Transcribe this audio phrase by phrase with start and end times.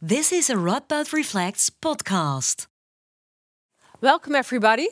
[0.00, 2.68] This is a Radboud Reflects podcast.
[4.00, 4.90] Welcome, everybody.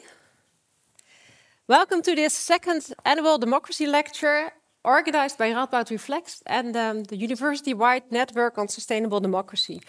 [1.68, 4.50] Welcome to this second annual democracy lecture
[4.82, 9.80] organized by Radboud Reflects and um, the university wide network on sustainable democracy.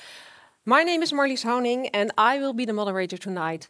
[0.65, 3.69] My name is Marlies Honing, and I will be the moderator tonight.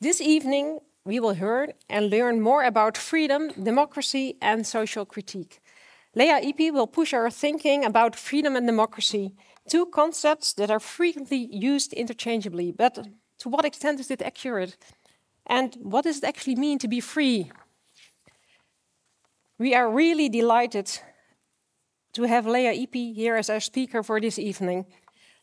[0.00, 5.60] This evening, we will hear and learn more about freedom, democracy, and social critique.
[6.16, 9.34] Lea Ypi will push our thinking about freedom and democracy,
[9.70, 12.72] two concepts that are frequently used interchangeably.
[12.72, 12.98] But
[13.38, 14.76] to what extent is it accurate?
[15.46, 17.50] And what does it actually mean to be free?
[19.58, 20.90] We are really delighted
[22.12, 24.86] to have Lea Ypi here as our speaker for this evening.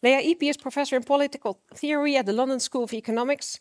[0.03, 3.59] Lea Ypi is professor in political theory at the London School of Economics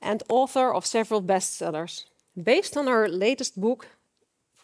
[0.00, 2.04] and author of several bestsellers.
[2.42, 3.86] Based on her latest book,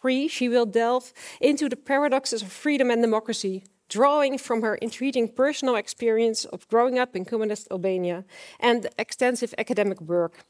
[0.01, 1.11] Free, she will delve
[1.41, 6.99] into the paradoxes of freedom and democracy, drawing from her intriguing personal experience of growing
[6.99, 8.25] up in communist Albania
[8.59, 10.45] and extensive academic work.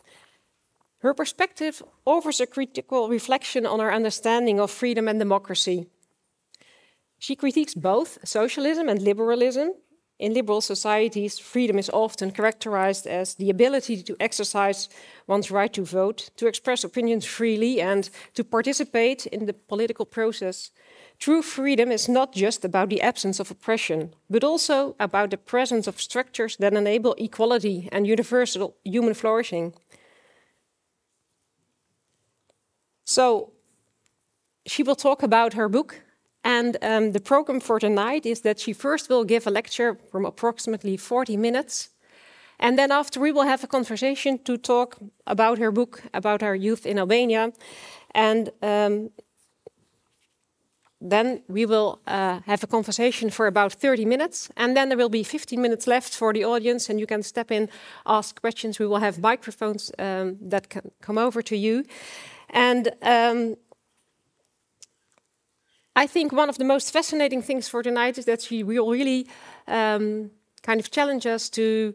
[0.99, 5.87] Her perspective offers a critical reflection on her understanding of freedom and democracy.
[7.19, 9.73] She critiques both socialism and liberalism,
[10.19, 14.89] in liberal societies, freedom is often characterized as the ability to exercise
[15.27, 20.71] one's right to vote, to express opinions freely, and to participate in the political process.
[21.19, 25.87] True freedom is not just about the absence of oppression, but also about the presence
[25.87, 29.73] of structures that enable equality and universal human flourishing.
[33.05, 33.53] So,
[34.67, 36.01] she will talk about her book,
[36.43, 40.25] and um, the program for tonight is that she first will give a lecture from
[40.25, 41.89] approximately 40 minutes.
[42.59, 46.55] And then after, we will have a conversation to talk about her book, about our
[46.55, 47.53] youth in Albania.
[48.13, 49.11] And um,
[50.99, 54.49] then we will uh, have a conversation for about 30 minutes.
[54.57, 57.51] And then there will be 15 minutes left for the audience, and you can step
[57.51, 57.69] in,
[58.05, 58.79] ask questions.
[58.79, 61.83] We will have microphones um, that can come over to you.
[62.49, 63.57] And um,
[65.95, 69.27] I think one of the most fascinating things for tonight is that she will really
[69.67, 70.31] um,
[70.63, 71.93] kind of challenge us to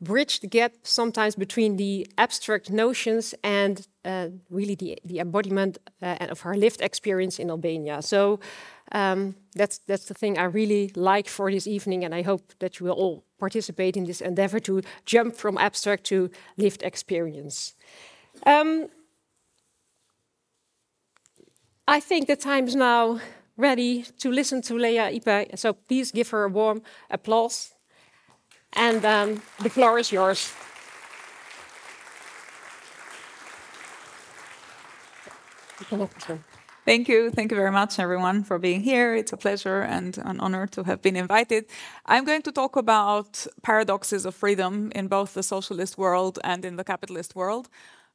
[0.00, 6.16] bridge the gap sometimes between the abstract notions and uh, really the, the embodiment uh,
[6.20, 8.00] of her lived experience in Albania.
[8.02, 8.38] So
[8.92, 12.78] um, that's that's the thing I really like for this evening, and I hope that
[12.78, 17.74] you will all participate in this endeavor to jump from abstract to lived experience.
[18.46, 18.88] Um,
[21.86, 23.20] I think the time is now
[23.56, 25.56] ready to listen to Lea Ypi.
[25.56, 27.74] So please give her a warm applause.
[28.72, 30.52] And um, the floor is yours.
[36.84, 37.30] Thank you.
[37.30, 39.14] Thank you very much, everyone, for being here.
[39.14, 41.66] It's a pleasure and an honor to have been invited.
[42.06, 46.76] I'm going to talk about paradoxes of freedom in both the socialist world and in
[46.76, 47.68] the capitalist world.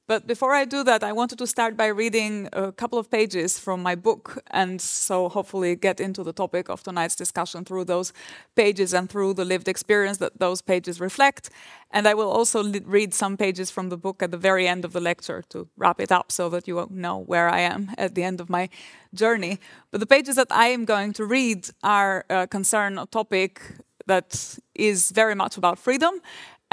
[0.06, 3.58] But before I do that, I wanted to start by reading a couple of pages
[3.58, 8.12] from my book, and so hopefully get into the topic of tonight's discussion through those
[8.53, 11.50] pages and through the lived experience that those pages reflect.
[11.90, 14.92] And I will also read some pages from the book at the very end of
[14.92, 18.24] the lecture to wrap it up so that you know where I am at the
[18.24, 18.68] end of my
[19.13, 19.58] journey.
[19.92, 23.62] But the pages that I am going to read are uh, concern a topic
[24.06, 26.19] that is very much about freedom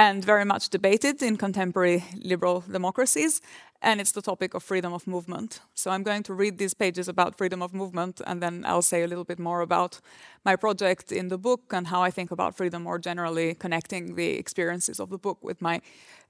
[0.00, 3.42] and very much debated in contemporary liberal democracies.
[3.82, 5.60] And it's the topic of freedom of movement.
[5.74, 9.02] So I'm going to read these pages about freedom of movement, and then I'll say
[9.02, 10.00] a little bit more about
[10.42, 14.38] my project in the book and how I think about freedom more generally, connecting the
[14.38, 15.82] experiences of the book with my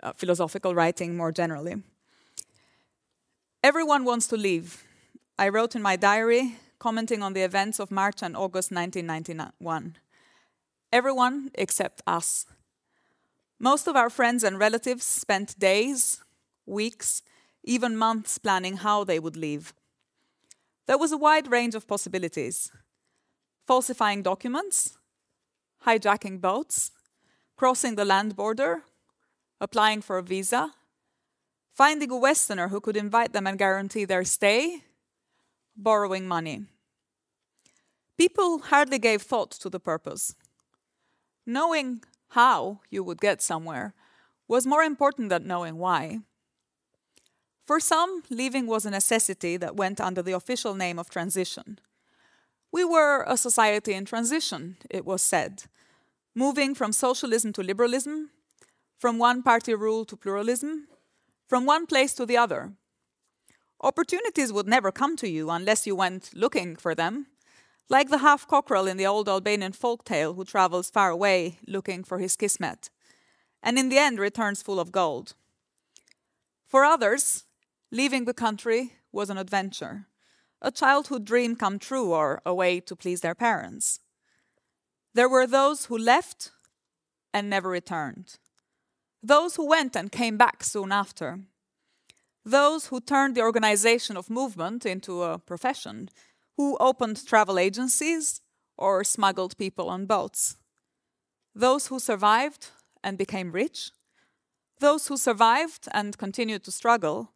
[0.03, 1.77] uh, philosophical writing more generally.
[3.63, 4.83] Everyone wants to leave.
[5.39, 9.97] I wrote in my diary, commenting on the events of March and August 1991.
[10.93, 12.47] Everyone except us.
[13.63, 16.25] Most of our friends and relatives spent days,
[16.65, 17.23] weeks,
[17.63, 19.75] even months planning how they would leave.
[20.87, 22.73] There was a wide range of possibilities
[23.67, 24.99] falsifying documents,
[25.87, 26.91] hijacking boats,
[27.57, 28.83] crossing the land border,
[29.61, 30.73] applying for a visa,
[31.73, 34.83] finding a Westerner who could invite them and guarantee their stay,
[35.77, 36.65] borrowing money.
[38.17, 40.35] People hardly gave thought to the purpose.
[41.47, 43.95] Knowing how you would get somewhere
[44.49, 46.21] was more important than knowing why.
[47.67, 51.79] For some, leaving was a necessity that went under the official name of transition.
[52.73, 55.65] We were a society in transition, it was said,
[56.35, 58.31] moving from socialism to liberalism,
[58.99, 60.89] from one party rule to pluralism,
[61.49, 62.73] from one place to the other.
[63.83, 67.27] Opportunities would never come to you unless you went looking for them,
[67.91, 72.05] like the half cockerel in the old Albanian folk tale who travels far away looking
[72.05, 72.89] for his kismet,
[73.63, 75.35] and in the end returns full of gold.
[76.67, 77.45] For others,
[77.91, 80.07] leaving the country was an adventure,
[80.63, 83.99] a childhood dream come true or a way to please their parents.
[85.13, 86.53] There were those who left
[87.35, 88.39] and never returned,
[89.21, 91.41] those who went and came back soon after,
[92.45, 96.09] those who turned the organization of movement into a profession
[96.57, 98.41] who opened travel agencies
[98.77, 100.57] or smuggled people on boats.
[101.55, 102.69] Those who survived
[103.03, 103.91] and became rich,
[104.79, 107.33] those who survived and continued to struggle,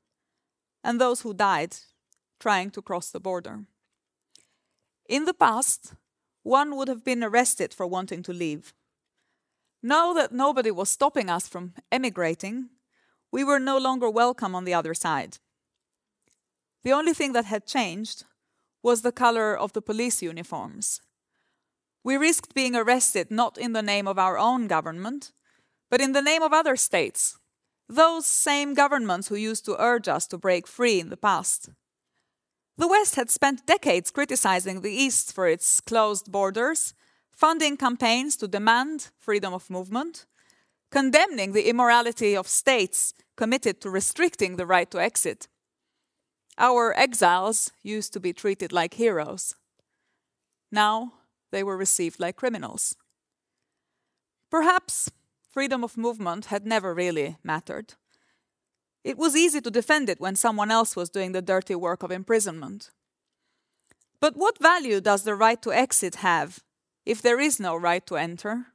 [0.83, 1.77] and those who died
[2.41, 3.65] trying to cross the border.
[5.09, 5.95] In the past,
[6.43, 8.75] one would have been arrested for wanting to leave.
[9.83, 12.71] Now that nobody was stopping us from emigrating,
[13.31, 15.39] we were no longer welcome on the other side.
[16.83, 18.25] The only thing that had changed
[18.85, 21.01] was the color of the police uniforms.
[22.05, 25.33] We risked being arrested not in the name of our own government,
[25.91, 27.39] but in the name of other states,
[27.89, 31.71] those same governments who used to urge us to break free in the past.
[32.77, 36.93] The West had spent decades criticizing the East for its closed borders,
[37.35, 40.27] funding campaigns to demand freedom of movement,
[40.91, 45.49] condemning the immorality of states committed to restricting the right to exit,
[46.59, 49.55] our exiles used to be treated like heroes.
[50.71, 51.13] Now
[51.51, 52.97] they were received like criminals.
[54.51, 55.11] Perhaps
[55.51, 57.95] freedom of movement had never really mattered.
[59.05, 62.11] It was easy to defend it when someone else was doing the dirty work of
[62.11, 62.91] imprisonment.
[64.21, 66.61] But what value does the right to exit have
[67.05, 68.69] if there is no right to enter?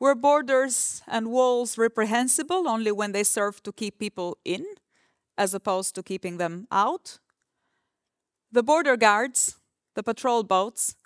[0.00, 4.64] Were borders and walls reprehensible only when they served to keep people in?
[5.36, 7.18] As opposed to keeping them out.
[8.52, 9.56] The border guards,
[9.94, 10.96] the patrol boats,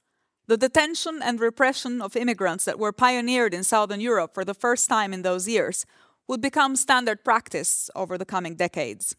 [0.46, 4.88] the detention and repression of immigrants that were pioneered in Southern Europe for the first
[4.88, 5.84] time in those years
[6.26, 9.16] would become standard practice over the coming decades.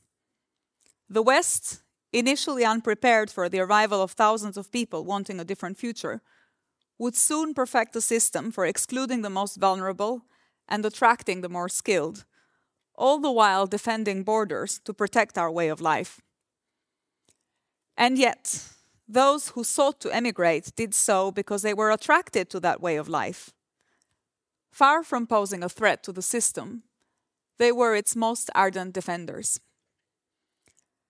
[1.09, 1.81] The West,
[2.13, 6.21] initially unprepared for the arrival of thousands of people wanting a different future,
[6.99, 10.25] would soon perfect a system for excluding the most vulnerable
[10.67, 12.25] and attracting the more skilled,
[12.99, 16.21] all the while defending borders to protect our way of life.
[17.97, 18.63] And yet,
[19.07, 23.09] those who sought to emigrate did so because they were attracted to that way of
[23.09, 23.51] life.
[24.71, 26.83] Far from posing a threat to the system,
[27.57, 29.59] they were its most ardent defenders.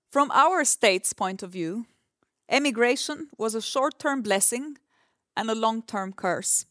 [0.09, 1.85] From our state's point of view,
[2.49, 4.77] emigration was a short term blessing
[5.35, 6.65] and a long term curse.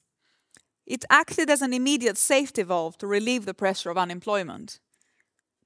[0.86, 4.80] It acted as an immediate safety valve to relieve the pressure of unemployment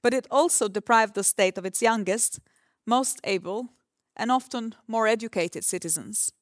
[0.02, 2.40] but it also deprived the state of its youngest,
[2.86, 3.68] most able,
[4.16, 6.32] and often more educated citizens,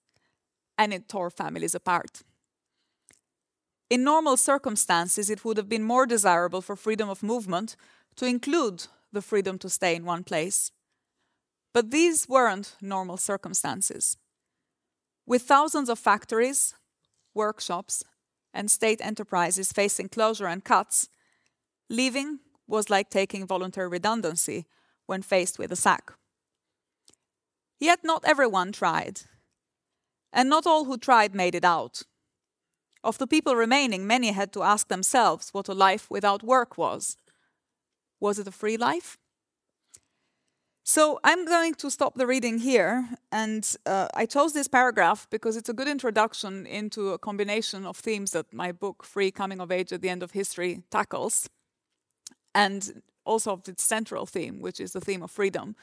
[0.77, 2.23] and it tore families apart.
[3.91, 7.77] In normal circumstances, it would have been more desirable for freedom of movement
[8.17, 10.71] to include the freedom to stay in one place.
[11.73, 14.17] But these weren't normal circumstances.
[15.27, 16.75] With thousands of factories,
[17.35, 18.05] workshops,
[18.55, 21.09] and state enterprises facing closure and cuts,
[21.89, 22.41] leaving
[22.71, 24.67] was like taking voluntary redundancy
[25.07, 26.13] when faced with a sack.
[27.79, 29.23] Yet not everyone tried,
[30.33, 32.03] and not all who tried made it out.
[33.03, 37.17] Of the people remaining, many had to ask themselves what a life without work was.
[38.21, 39.17] Was it a free life?
[40.83, 45.57] So I'm going to stop the reading here, and uh, I chose this paragraph because
[45.57, 49.71] it's a good introduction into a combination of themes that my book, Free Coming of
[49.71, 51.49] Age at the End of History, tackles
[52.55, 55.77] and also of its central theme, which is the theme of freedom.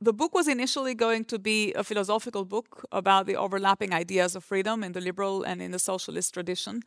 [0.00, 4.42] The book was initially going to be a philosophical book about the overlapping ideas of
[4.44, 6.82] freedom in the liberal and in the socialist tradition.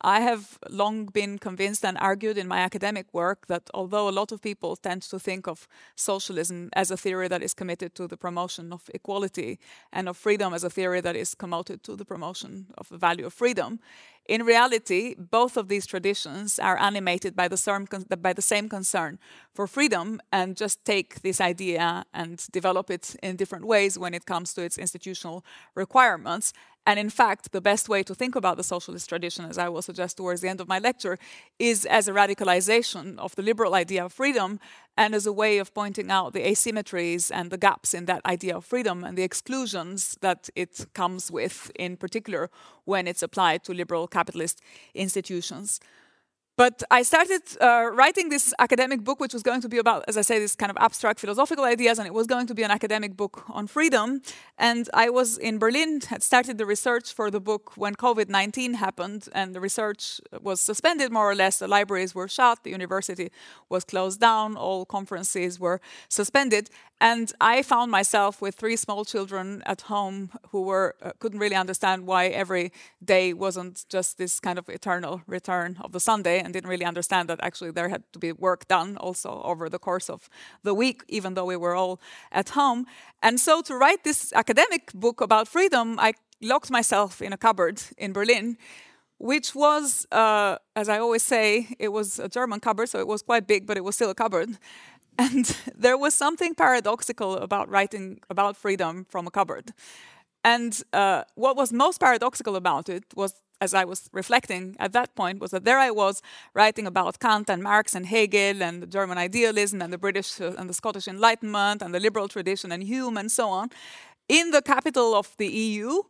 [0.00, 4.32] I have long been convinced and argued in my academic work that although a lot
[4.32, 8.16] of people tend to think of socialism as a theory that is committed to the
[8.16, 9.58] promotion of equality
[9.92, 13.26] and of freedom as a theory that is committed to the promotion of the value
[13.26, 13.80] of freedom,
[14.26, 19.18] in reality, both of these traditions are animated by the, by the same concern
[19.52, 24.24] for freedom and just take this idea and develop it in different ways when it
[24.24, 26.54] comes to its institutional requirements
[26.86, 29.80] and in fact, the best way to think about the socialist tradition, as I will
[29.80, 31.18] suggest towards the end of my lecture,
[31.58, 34.60] is as a radicalization of the liberal idea of freedom
[34.96, 38.54] and as a way of pointing out the asymmetries and the gaps in that idea
[38.56, 42.50] of freedom and the exclusions that it comes with, in particular
[42.84, 44.60] when it's applied to liberal capitalist
[44.94, 45.80] institutions.
[46.56, 50.16] But I started uh, writing this academic book, which was going to be about, as
[50.16, 52.70] I say, this kind of abstract philosophical ideas, and it was going to be an
[52.70, 54.22] academic book on freedom.
[54.56, 58.74] And I was in Berlin, had started the research for the book when COVID 19
[58.74, 61.58] happened, and the research was suspended more or less.
[61.58, 63.32] The libraries were shut, the university
[63.68, 66.70] was closed down, all conferences were suspended.
[67.00, 71.56] And I found myself with three small children at home who were uh, couldn't really
[71.56, 72.72] understand why every
[73.04, 77.28] day wasn't just this kind of eternal return of the Sunday, and didn't really understand
[77.28, 80.28] that actually there had to be work done also over the course of
[80.62, 82.86] the week, even though we were all at home.
[83.22, 87.82] And so to write this academic book about freedom, I locked myself in a cupboard
[87.96, 88.56] in Berlin
[89.18, 93.22] which was, uh, as I always say, it was a German cupboard, so it was
[93.22, 94.58] quite big, but it was still a cupboard.
[95.16, 95.44] And
[95.76, 99.72] there was something paradoxical about writing about freedom from a cupboard.
[100.42, 105.14] And uh, what was most paradoxical about it was, as I was reflecting at that
[105.14, 106.22] point, was that there I was
[106.54, 110.52] writing about Kant and Marx and Hegel and the German idealism and the British uh,
[110.58, 113.70] and the Scottish Enlightenment and the liberal tradition and Hume and so on
[114.28, 116.02] in the capital of the EU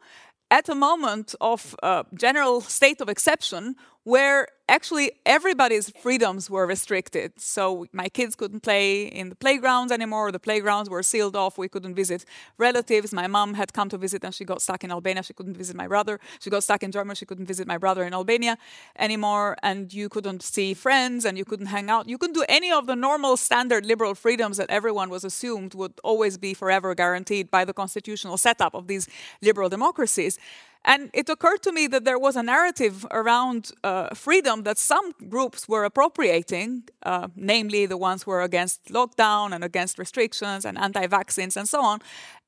[0.51, 7.33] at a moment of uh, general state of exception where actually everybody's freedoms were restricted.
[7.39, 10.33] So my kids couldn't play in the playgrounds anymore.
[10.33, 11.59] The playgrounds were sealed off.
[11.59, 12.25] We couldn't visit
[12.57, 13.13] relatives.
[13.13, 15.23] My mom had come to visit and she got stuck in Albania.
[15.23, 16.19] She couldn't visit my brother.
[16.39, 17.15] She got stuck in Germany.
[17.15, 18.57] She couldn't visit my brother in Albania
[18.99, 19.57] anymore.
[19.63, 22.09] And you couldn't see friends and you couldn't hang out.
[22.09, 25.95] You couldn't do any of the normal standard liberal freedoms that everyone was assumed would
[26.03, 29.09] always be forever guaranteed by the constitutional setup of these
[29.43, 30.39] liberal democracies.
[30.85, 35.13] And it occurred to me that there was a narrative around uh, freedom that some
[35.29, 40.77] groups were appropriating, uh, namely the ones who were against lockdown and against restrictions and
[40.77, 42.01] anti vaccines and so on,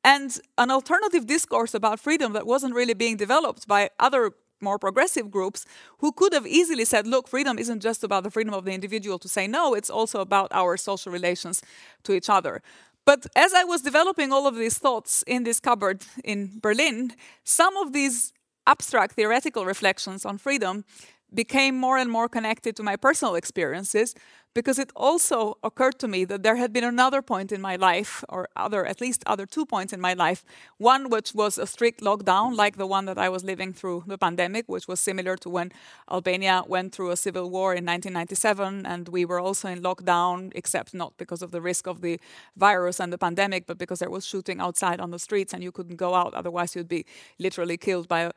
[0.04, 5.30] and an alternative discourse about freedom that wasn't really being developed by other more progressive
[5.30, 5.66] groups
[5.98, 9.18] who could have easily said, look, freedom isn't just about the freedom of the individual
[9.18, 11.62] to say no, it's also about our social relations
[12.04, 12.62] to each other.
[13.06, 17.12] But as I was developing all of these thoughts in this cupboard in Berlin,
[17.44, 18.32] some of these
[18.66, 20.84] abstract theoretical reflections on freedom
[21.32, 24.14] became more and more connected to my personal experiences
[24.56, 28.24] because it also occurred to me that there had been another point in my life,
[28.30, 30.42] or other, at least other two points in my life.
[30.78, 34.16] One which was a strict lockdown, like the one that I was living through the
[34.16, 35.72] pandemic, which was similar to when
[36.10, 40.94] Albania went through a civil war in 1997, and we were also in lockdown, except
[40.94, 42.18] not because of the risk of the
[42.56, 45.70] virus and the pandemic, but because there was shooting outside on the streets and you
[45.70, 47.04] couldn't go out, otherwise you'd be
[47.38, 48.30] literally killed by a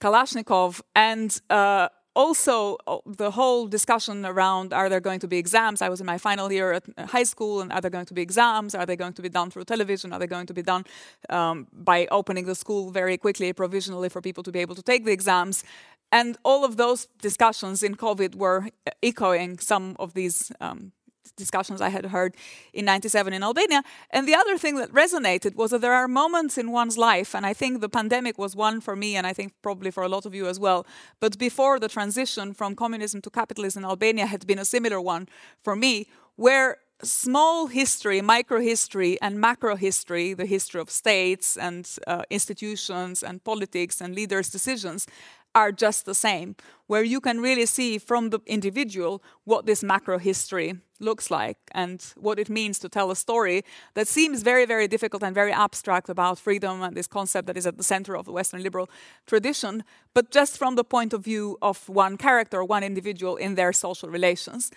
[0.00, 0.82] Kalashnikov.
[0.94, 5.82] And uh, also the whole discussion around are there going to be exams?
[5.82, 8.22] I was in my final year at high school and are there going to be
[8.22, 8.74] exams?
[8.74, 10.12] Are they going to be done through television?
[10.12, 10.84] Are they going to be done
[11.28, 15.04] um, by opening the school very quickly provisionally for people to be able to take
[15.04, 15.62] the exams?
[16.10, 18.68] And all of those discussions in covid were
[19.02, 20.92] echoing some of these um,
[21.36, 22.34] discussions I had heard
[22.72, 23.82] in 97 in Albania.
[24.10, 27.46] And the other thing that resonated was that there are moments in one's life, and
[27.46, 30.26] I think the pandemic was one for me, and I think probably for a lot
[30.26, 30.86] of you as well.
[31.20, 35.28] But before the transition from communism to capitalism in Albania had been a similar one
[35.62, 41.96] for me, where small history, micro history, and macro history, the history of states and
[42.06, 45.06] uh, institutions and politics and leaders' decisions,
[45.56, 46.54] are just the same,
[46.86, 52.12] where you can really see from the individual what this macro history looks like and
[52.16, 56.10] what it means to tell a story that seems very, very difficult and very abstract
[56.10, 58.88] about freedom and this concept that is at the center of the Western liberal
[59.26, 59.82] tradition,
[60.12, 64.10] but just from the point of view of one character, one individual in their social
[64.10, 64.70] relations.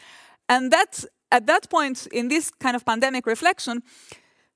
[0.48, 3.84] And that, at that point, in this kind of pandemic reflection,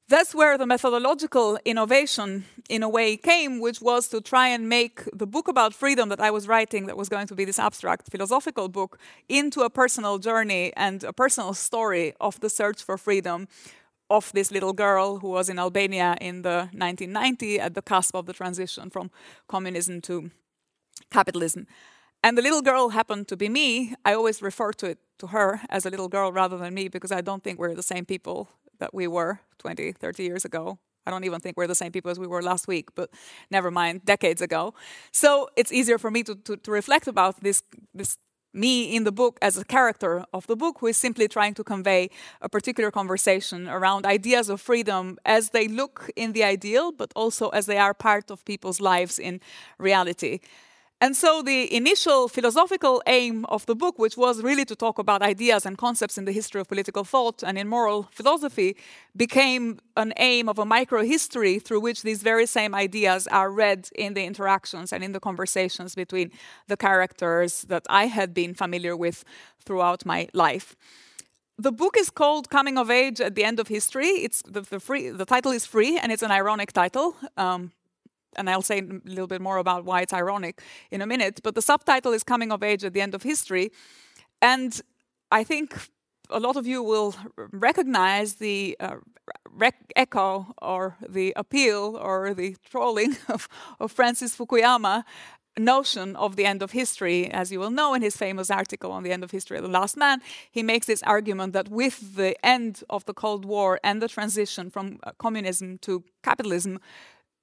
[0.09, 5.03] that's where the methodological innovation, in a way, came, which was to try and make
[5.13, 8.11] the book about freedom that I was writing, that was going to be this abstract
[8.11, 13.47] philosophical book, into a personal journey and a personal story of the search for freedom
[14.09, 18.25] of this little girl who was in Albania in the 1990 at the cusp of
[18.25, 19.09] the transition from
[19.47, 20.29] communism to
[21.11, 21.65] capitalism.
[22.23, 23.95] And the little girl happened to be me.
[24.05, 27.11] I always refer to it to her as a little girl rather than me because
[27.11, 30.79] I don't think we're the same people that we were 20, 30 years ago.
[31.05, 33.09] I don't even think we're the same people as we were last week, but
[33.51, 34.73] never mind, decades ago.
[35.11, 37.61] So it's easier for me to, to, to reflect about this,
[37.93, 38.17] this
[38.53, 41.63] me in the book as a character of the book who is simply trying to
[41.63, 42.09] convey
[42.41, 47.49] a particular conversation around ideas of freedom as they look in the ideal, but also
[47.49, 49.41] as they are part of people's lives in
[49.79, 50.39] reality.
[51.03, 55.21] And so the initial philosophical aim of the book, which was really to talk about
[55.21, 58.77] ideas and concepts in the history of political thought and in moral philosophy,
[59.13, 64.13] became an aim of a microhistory through which these very same ideas are read in
[64.13, 66.31] the interactions and in the conversations between
[66.69, 69.25] the characters that I had been familiar with
[69.65, 70.73] throughout my life.
[71.57, 74.07] The book is called Coming of Age at the End of History.
[74.23, 77.17] It's the, the, free, the title is free and it's an ironic title.
[77.35, 77.73] Um,
[78.35, 80.61] and I'll say a little bit more about why it's ironic
[80.91, 81.41] in a minute.
[81.43, 83.71] But the subtitle is Coming of Age at the End of History.
[84.41, 84.79] And
[85.31, 85.75] I think
[86.29, 87.15] a lot of you will
[87.51, 88.95] recognize the uh,
[89.49, 93.47] rec- echo or the appeal or the trolling of,
[93.79, 95.03] of Francis Fukuyama
[95.57, 99.03] notion of the end of history, as you will know in his famous article on
[99.03, 100.21] the end of history of the last man,
[100.51, 104.69] he makes this argument that with the end of the Cold War and the transition
[104.69, 106.79] from uh, communism to capitalism,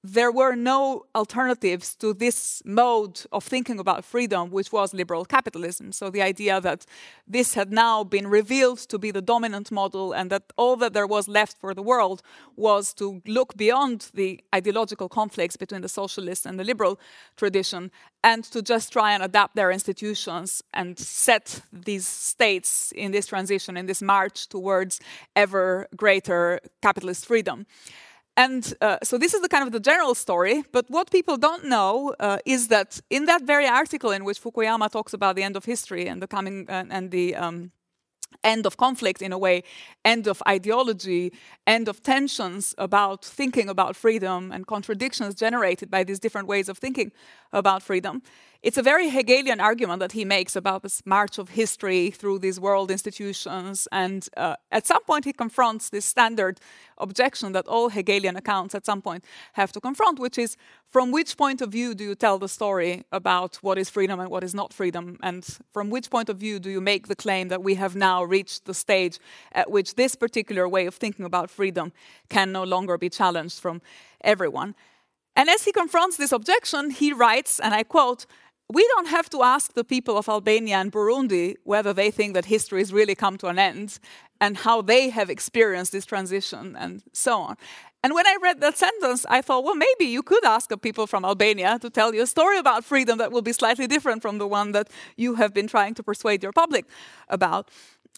[0.03, 5.91] there were no alternatives to this mode of thinking about freedom, which was liberal capitalism.
[5.91, 6.85] So the idea that
[7.27, 11.05] this had now been revealed to be the dominant model and that all that there
[11.05, 12.23] was left for the world
[12.55, 16.99] was to look beyond the ideological conflicts between the socialist and the liberal
[17.37, 17.91] tradition
[18.23, 23.77] and to just try and adapt their institutions and set these states in this transition,
[23.77, 24.99] in this march towards
[25.35, 27.67] ever greater capitalist freedom.
[28.45, 30.63] And uh, so this is the kind of the general story.
[30.71, 34.89] But what people don't know uh, is that in that very article in which Fukuyama
[34.89, 37.71] talks about the end of history and the coming uh, and the um,
[38.43, 39.61] end of conflict in a way,
[40.03, 41.31] end of ideology,
[41.67, 46.79] end of tensions about thinking about freedom and contradictions generated by these different ways of
[46.79, 47.11] thinking
[47.53, 48.23] about freedom.
[48.63, 52.59] It's a very Hegelian argument that he makes about this march of history through these
[52.59, 53.87] world institutions.
[53.91, 56.59] And uh, at some point, he confronts this standard
[56.99, 61.37] objection that all Hegelian accounts at some point have to confront, which is from which
[61.37, 64.53] point of view do you tell the story about what is freedom and what is
[64.53, 65.17] not freedom?
[65.23, 68.23] And from which point of view do you make the claim that we have now
[68.23, 69.17] reached the stage
[69.53, 71.93] at which this particular way of thinking about freedom
[72.29, 73.81] can no longer be challenged from
[74.23, 74.75] everyone?
[75.35, 78.25] And as he confronts this objection, he writes, and I quote,
[78.73, 82.45] we don't have to ask the people of Albania and Burundi whether they think that
[82.45, 83.99] history has really come to an end
[84.39, 87.57] and how they have experienced this transition and so on.
[88.03, 91.05] And when I read that sentence, I thought, well, maybe you could ask the people
[91.05, 94.39] from Albania to tell you a story about freedom that will be slightly different from
[94.39, 96.85] the one that you have been trying to persuade your public
[97.29, 97.69] about.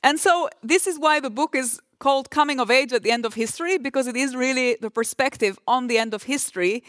[0.02, 3.26] And so, this is why the book is called Coming of Age at the End
[3.26, 6.84] of History, because it is really the perspective on the end of history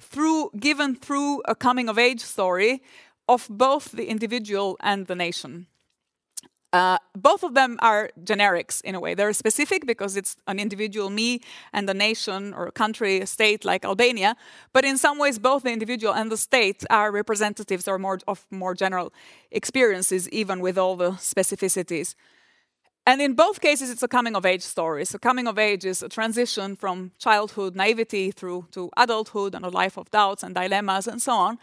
[0.00, 2.82] through given through a coming of age story
[3.28, 5.66] of both the individual and the nation.
[6.72, 9.14] Uh, both of them are generics in a way.
[9.14, 11.40] They're specific because it's an individual me
[11.72, 14.36] and a nation or a country, a state like Albania.
[14.74, 18.46] But in some ways, both the individual and the state are representatives or more of
[18.50, 19.14] more general
[19.50, 22.14] experiences, even with all the specificities.
[23.06, 25.06] And in both cases, it's a coming of age story.
[25.06, 29.70] So, coming of age is a transition from childhood naivety through to adulthood and a
[29.70, 31.58] life of doubts and dilemmas and so on.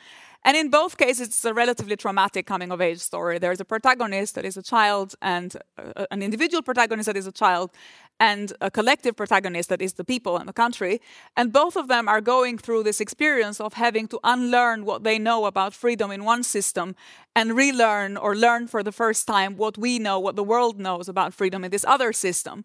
[0.46, 3.40] And in both cases, it's a relatively traumatic coming of age story.
[3.40, 7.32] There's a protagonist that is a child, and uh, an individual protagonist that is a
[7.32, 7.72] child,
[8.20, 11.02] and a collective protagonist that is the people and the country.
[11.36, 15.18] And both of them are going through this experience of having to unlearn what they
[15.18, 16.96] know about freedom in one system
[17.36, 21.10] and relearn or learn for the first time what we know, what the world knows
[21.10, 22.64] about freedom in this other system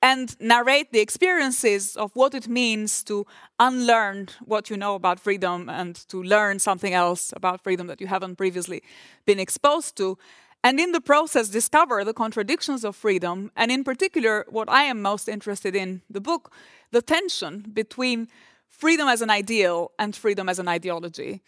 [0.00, 3.26] and narrate the experiences of what it means to
[3.58, 8.06] unlearn what you know about freedom and to learn something else about freedom that you
[8.06, 8.82] haven't previously
[9.26, 10.16] been exposed to.
[10.62, 15.00] And in the process, discover the contradictions of freedom, and in particular, what I am
[15.02, 16.52] most interested in the book
[16.90, 18.28] the tension between
[18.68, 21.42] freedom as an ideal and freedom as an ideology.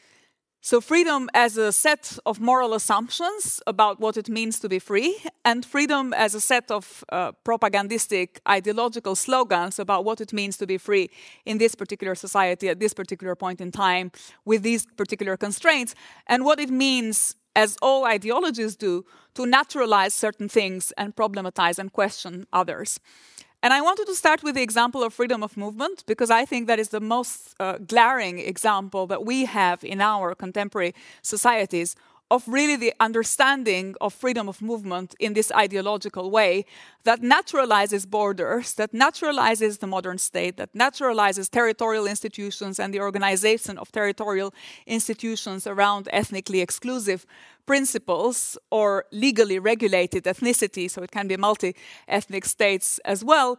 [0.62, 5.16] So, freedom as a set of moral assumptions about what it means to be free,
[5.42, 10.66] and freedom as a set of uh, propagandistic ideological slogans about what it means to
[10.66, 11.08] be free
[11.46, 14.12] in this particular society at this particular point in time
[14.44, 15.94] with these particular constraints,
[16.26, 21.90] and what it means, as all ideologies do, to naturalize certain things and problematize and
[21.90, 23.00] question others.
[23.62, 26.66] And I wanted to start with the example of freedom of movement because I think
[26.66, 31.94] that is the most uh, glaring example that we have in our contemporary societies
[32.30, 36.64] of really the understanding of freedom of movement in this ideological way
[37.02, 43.76] that naturalizes borders, that naturalizes the modern state, that naturalizes territorial institutions and the organization
[43.78, 44.54] of territorial
[44.86, 47.26] institutions around ethnically exclusive
[47.66, 51.74] principles or legally regulated ethnicity, so it can be multi
[52.06, 53.58] ethnic states as well.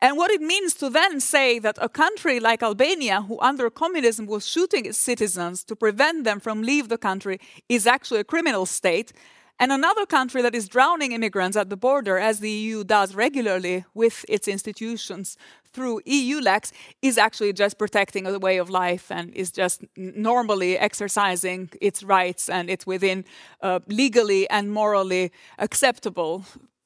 [0.00, 4.26] And what it means to then say that a country like Albania, who under communism
[4.26, 8.66] was shooting its citizens to prevent them from leave the country, is actually a criminal
[8.66, 9.12] state,
[9.60, 13.84] and another country that is drowning immigrants at the border, as the EU does regularly
[13.94, 15.36] with its institutions
[15.72, 20.76] through EU lex, is actually just protecting a way of life and is just normally
[20.76, 23.24] exercising its rights and it's within
[23.60, 26.44] uh, legally and morally acceptable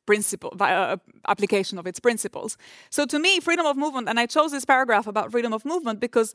[0.09, 2.57] principle uh, application of its principles.
[2.89, 6.01] So to me, freedom of movement, and I chose this paragraph about freedom of movement
[6.01, 6.35] because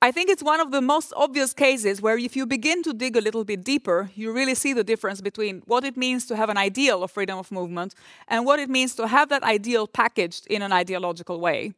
[0.00, 3.16] I think it's one of the most obvious cases where if you begin to dig
[3.16, 6.50] a little bit deeper, you really see the difference between what it means to have
[6.54, 7.94] an ideal of freedom of movement
[8.28, 11.74] and what it means to have that ideal packaged in an ideological way.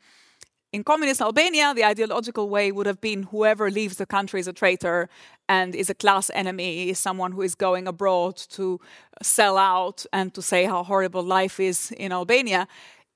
[0.73, 4.55] In communist Albania, the ideological way would have been whoever leaves the country is a
[4.55, 5.11] traitor
[5.47, 8.81] and is a class enemy, is someone who is going abroad to
[9.21, 12.67] sell out and to say how horrible life is in Albania.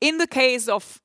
[0.03, 1.01] In the case of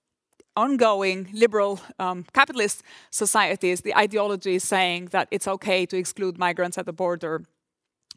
[0.57, 6.77] ongoing liberal um, capitalist societies, the ideology is saying that it's okay to exclude migrants
[6.77, 7.45] at the border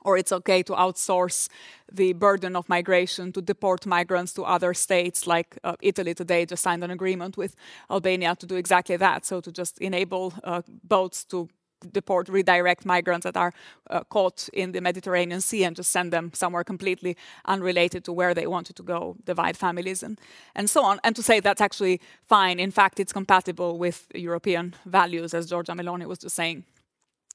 [0.05, 1.49] or it's okay to outsource
[1.93, 6.63] the burden of migration to deport migrants to other states like uh, italy today just
[6.63, 7.55] signed an agreement with
[7.91, 11.49] albania to do exactly that so to just enable uh, boats to
[11.93, 13.53] deport, redirect migrants that are
[13.91, 18.35] uh, caught in the Mediterranean Sea and just send them somewhere completely unrelated to where
[18.35, 20.21] they wanted to go, divide families and,
[20.55, 21.01] and so on.
[21.05, 22.59] And to say that's actually fine.
[22.59, 26.65] In fact, it's compatible with European values, as Giorgia Meloni was just saying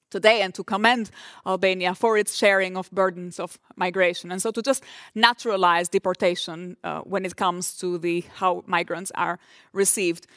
[0.09, 1.11] today and to commend
[1.45, 4.83] Albania for its sharing of burdens of migration and so to just
[5.15, 9.39] naturalize deportation uh, when it comes to the how migrants are
[9.73, 10.27] received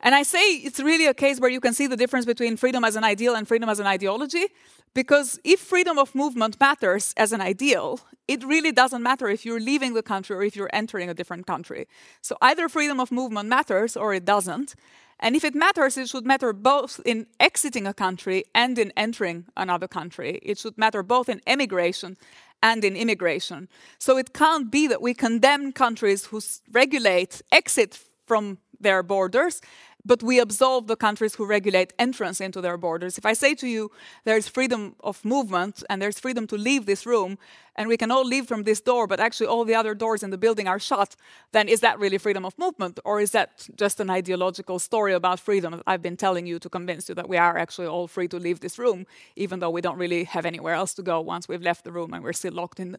[0.00, 2.84] and I say it's really a case where you can see the difference between freedom
[2.84, 4.46] as an ideal and freedom as an ideology.
[4.94, 9.60] Because if freedom of movement matters as an ideal, it really doesn't matter if you're
[9.60, 11.86] leaving the country or if you're entering a different country.
[12.22, 14.74] So either freedom of movement matters or it doesn't.
[15.20, 19.46] And if it matters, it should matter both in exiting a country and in entering
[19.56, 20.38] another country.
[20.42, 22.16] It should matter both in emigration
[22.62, 23.68] and in immigration.
[23.98, 29.60] So it can't be that we condemn countries who regulate exit from their borders
[30.08, 33.18] but we absolve the countries who regulate entrance into their borders.
[33.18, 33.90] If I say to you,
[34.24, 37.36] there's freedom of movement and there's freedom to leave this room,
[37.76, 40.30] and we can all leave from this door, but actually all the other doors in
[40.30, 41.14] the building are shut,
[41.52, 42.98] then is that really freedom of movement?
[43.04, 46.68] Or is that just an ideological story about freedom that I've been telling you to
[46.70, 49.82] convince you that we are actually all free to leave this room, even though we
[49.82, 52.54] don't really have anywhere else to go once we've left the room and we're still
[52.54, 52.98] locked in the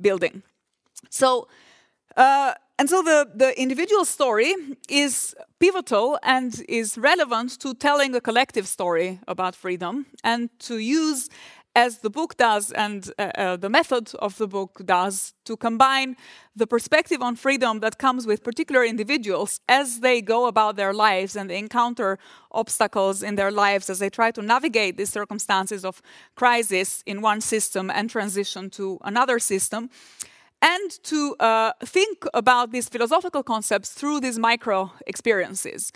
[0.00, 0.42] building?
[1.08, 1.46] So,
[2.16, 4.54] uh, and so the, the individual story
[4.88, 11.28] is pivotal and is relevant to telling a collective story about freedom and to use,
[11.74, 16.16] as the book does and uh, uh, the method of the book does, to combine
[16.54, 21.34] the perspective on freedom that comes with particular individuals as they go about their lives
[21.34, 22.16] and encounter
[22.52, 26.00] obstacles in their lives as they try to navigate these circumstances of
[26.36, 29.90] crisis in one system and transition to another system
[30.60, 35.92] and to uh, think about these philosophical concepts through these micro experiences.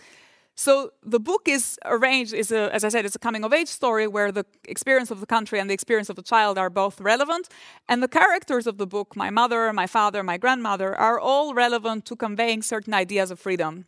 [0.55, 3.68] So the book is arranged, is a, as I said, it's a coming of age
[3.68, 7.01] story where the experience of the country and the experience of the child are both
[7.01, 7.48] relevant.
[7.88, 12.05] And the characters of the book, my mother, my father, my grandmother, are all relevant
[12.07, 13.87] to conveying certain ideas of freedom.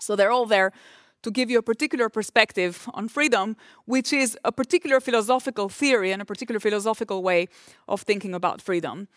[0.00, 0.72] So they're all there
[1.22, 6.20] to give you a particular perspective on freedom, which is a particular philosophical theory and
[6.20, 7.48] a particular philosophical way
[7.86, 9.08] of thinking about freedom.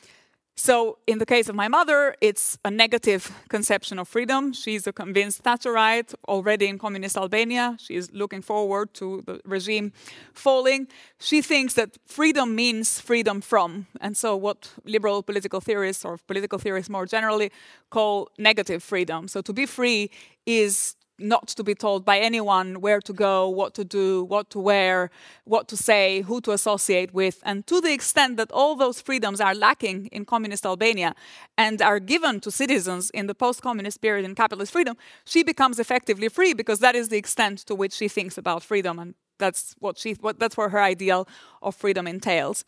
[0.58, 4.54] So, in the case of my mother, it's a negative conception of freedom.
[4.54, 7.76] She's a convinced Thatcherite, already in communist Albania.
[7.78, 9.92] She's looking forward to the regime
[10.34, 10.88] falling.
[11.20, 13.88] She thinks that freedom means freedom from.
[14.00, 17.52] And so, what liberal political theorists, or political theorists more generally,
[17.90, 19.28] call negative freedom.
[19.28, 20.10] So, to be free
[20.46, 24.60] is not to be told by anyone where to go, what to do, what to
[24.60, 25.10] wear,
[25.46, 27.42] what to say, who to associate with.
[27.44, 31.16] And to the extent that all those freedoms are lacking in communist Albania
[31.58, 35.80] and are given to citizens in the post communist period in capitalist freedom, she becomes
[35.80, 39.00] effectively free because that is the extent to which she thinks about freedom.
[39.00, 41.28] And that's what she, what, that's what her ideal
[41.62, 42.66] of freedom entails.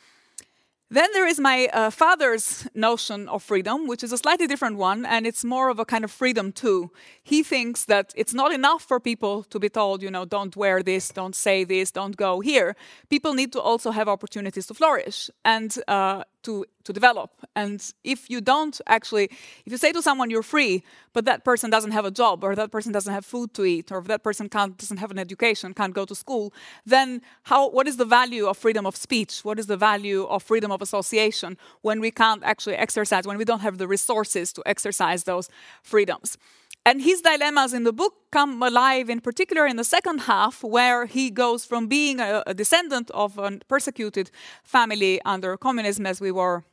[0.89, 5.05] Then there is my uh, father's notion of freedom, which is a slightly different one,
[5.05, 6.91] and it's more of a kind of freedom too.
[7.21, 10.81] He thinks that it's not enough for people to be told, you know, don't wear
[10.81, 12.77] this, don't say this, don't go here.
[13.09, 15.29] People need to also have opportunities to flourish.
[15.43, 17.29] And uh, to, to develop.
[17.55, 19.25] And if you don't actually,
[19.65, 20.83] if you say to someone you're free,
[21.13, 23.91] but that person doesn't have a job, or that person doesn't have food to eat,
[23.91, 26.53] or that person can't, doesn't have an education, can't go to school,
[26.85, 29.33] then how, what is the value of freedom of speech?
[29.43, 33.45] What is the value of freedom of association when we can't actually exercise, when we
[33.45, 35.49] don't have the resources to exercise those
[35.83, 36.37] freedoms?
[36.87, 41.05] And his dilemmas in the book come alive, in particular in the second half, where
[41.05, 44.31] he goes from being a, a descendant of a persecuted
[44.63, 46.63] family under communism, as we were,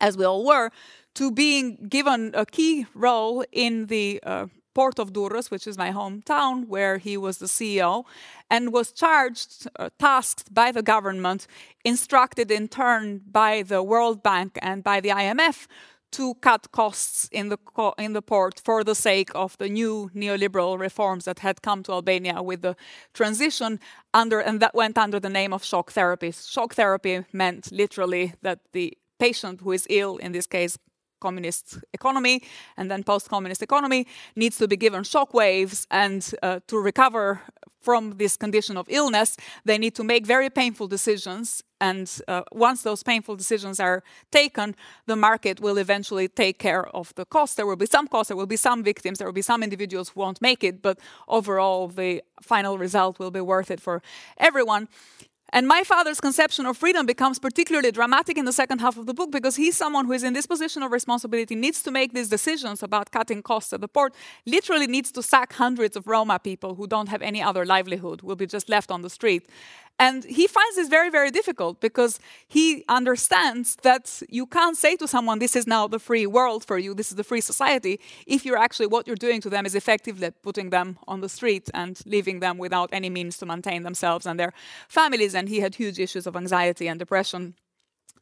[0.00, 0.70] as we all were,
[1.16, 5.92] to being given a key role in the uh, port of Durrës, which is my
[5.92, 8.04] hometown, where he was the CEO,
[8.50, 11.46] and was charged, uh, tasked by the government,
[11.84, 15.66] instructed in turn by the World Bank and by the IMF
[16.14, 17.58] to cut costs in the
[17.98, 21.92] in the port for the sake of the new neoliberal reforms that had come to
[21.92, 22.76] Albania with the
[23.12, 23.80] transition
[24.12, 26.32] under and that went under the name of shock therapy.
[26.32, 30.78] Shock therapy meant literally that the patient who is ill, in this case
[31.20, 32.42] communist economy
[32.76, 37.40] and then post-communist economy needs to be given shock waves and uh, to recover
[37.80, 42.82] from this condition of illness they need to make very painful decisions and uh, once
[42.82, 44.74] those painful decisions are taken
[45.06, 48.36] the market will eventually take care of the cost there will be some costs there
[48.36, 51.88] will be some victims there will be some individuals who won't make it but overall
[51.88, 54.02] the final result will be worth it for
[54.38, 54.88] everyone
[55.54, 59.14] and my father's conception of freedom becomes particularly dramatic in the second half of the
[59.14, 62.28] book because he's someone who is in this position of responsibility, needs to make these
[62.28, 64.14] decisions about cutting costs at the port,
[64.46, 68.34] literally needs to sack hundreds of Roma people who don't have any other livelihood, will
[68.34, 69.48] be just left on the street.
[69.98, 75.06] And he finds this very, very difficult because he understands that you can't say to
[75.06, 78.44] someone, This is now the free world for you, this is the free society, if
[78.44, 82.00] you're actually what you're doing to them is effectively putting them on the street and
[82.06, 84.52] leaving them without any means to maintain themselves and their
[84.88, 85.34] families.
[85.34, 87.54] And he had huge issues of anxiety and depression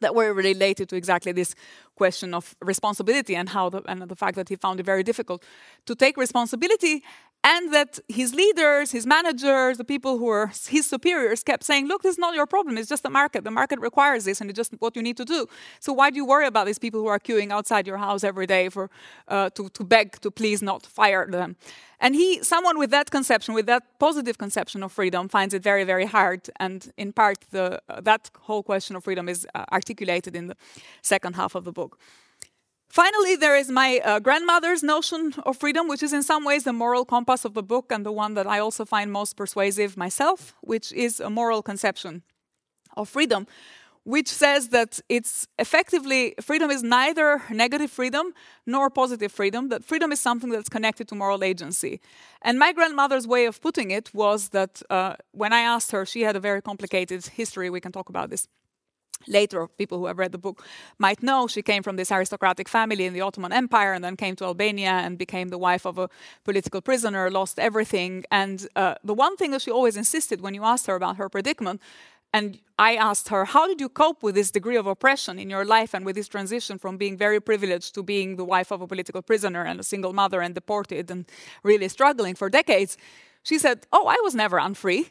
[0.02, 1.54] that were related to exactly this
[1.96, 5.42] question of responsibility and how the, and the fact that he found it very difficult
[5.86, 7.02] to take responsibility
[7.44, 12.02] and that his leaders, his managers, the people who were his superiors kept saying, look,
[12.02, 13.42] this is not your problem, it's just the market.
[13.42, 15.48] The market requires this and it's just what you need to do.
[15.80, 18.46] So why do you worry about these people who are queuing outside your house every
[18.46, 18.90] day for,
[19.26, 21.56] uh, to, to beg to please not fire them?
[21.98, 25.84] And he, someone with that conception, with that positive conception of freedom, finds it very,
[25.84, 26.50] very hard.
[26.58, 30.56] And in part, the, uh, that whole question of freedom is uh, articulated in the
[31.00, 31.98] second half of the book.
[32.92, 36.74] Finally, there is my uh, grandmother's notion of freedom, which is in some ways the
[36.74, 40.54] moral compass of the book and the one that I also find most persuasive myself,
[40.60, 42.22] which is a moral conception
[42.94, 43.46] of freedom,
[44.04, 48.34] which says that it's effectively freedom is neither negative freedom
[48.66, 51.98] nor positive freedom, that freedom is something that's connected to moral agency.
[52.42, 56.20] And my grandmother's way of putting it was that uh, when I asked her, she
[56.24, 58.48] had a very complicated history, we can talk about this
[59.26, 60.64] later people who have read the book
[60.98, 64.36] might know she came from this aristocratic family in the Ottoman Empire and then came
[64.36, 66.08] to Albania and became the wife of a
[66.44, 68.24] political prisoner, lost everything.
[68.30, 71.28] And uh, the one thing that she always insisted when you asked her about her
[71.28, 71.80] predicament,
[72.34, 75.64] and I asked her, How did you cope with this degree of oppression in your
[75.64, 78.86] life and with this transition from being very privileged to being the wife of a
[78.86, 81.26] political prisoner and a single mother and deported and
[81.62, 82.96] really struggling for decades?
[83.42, 85.10] She said, Oh, I was never unfree.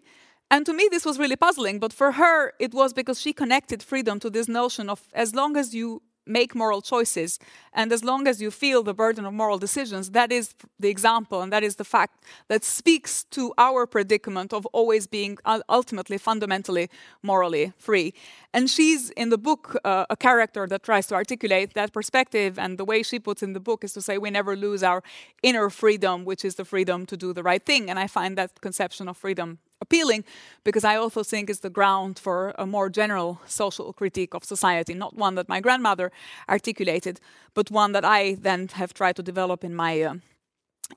[0.52, 1.80] And to me, this was really puzzling.
[1.80, 5.56] But for her, it was because she connected freedom to this notion of as long
[5.56, 7.40] as you make moral choices
[7.74, 11.42] and as long as you feel the burden of moral decisions, that is the example
[11.42, 15.38] and that is the fact that speaks to our predicament of always being
[15.68, 16.90] ultimately, fundamentally,
[17.24, 18.14] morally free.
[18.54, 22.60] And she's in the book uh, a character that tries to articulate that perspective.
[22.60, 25.02] And the way she puts in the book is to say we never lose our
[25.42, 27.90] inner freedom, which is the freedom to do the right thing.
[27.90, 30.24] And I find that conception of freedom appealing
[30.64, 34.94] because I also think it's the ground for a more general social critique of society,
[34.94, 36.12] not one that my grandmother
[36.48, 37.20] articulated,
[37.54, 40.16] but one that I then have tried to develop in my uh,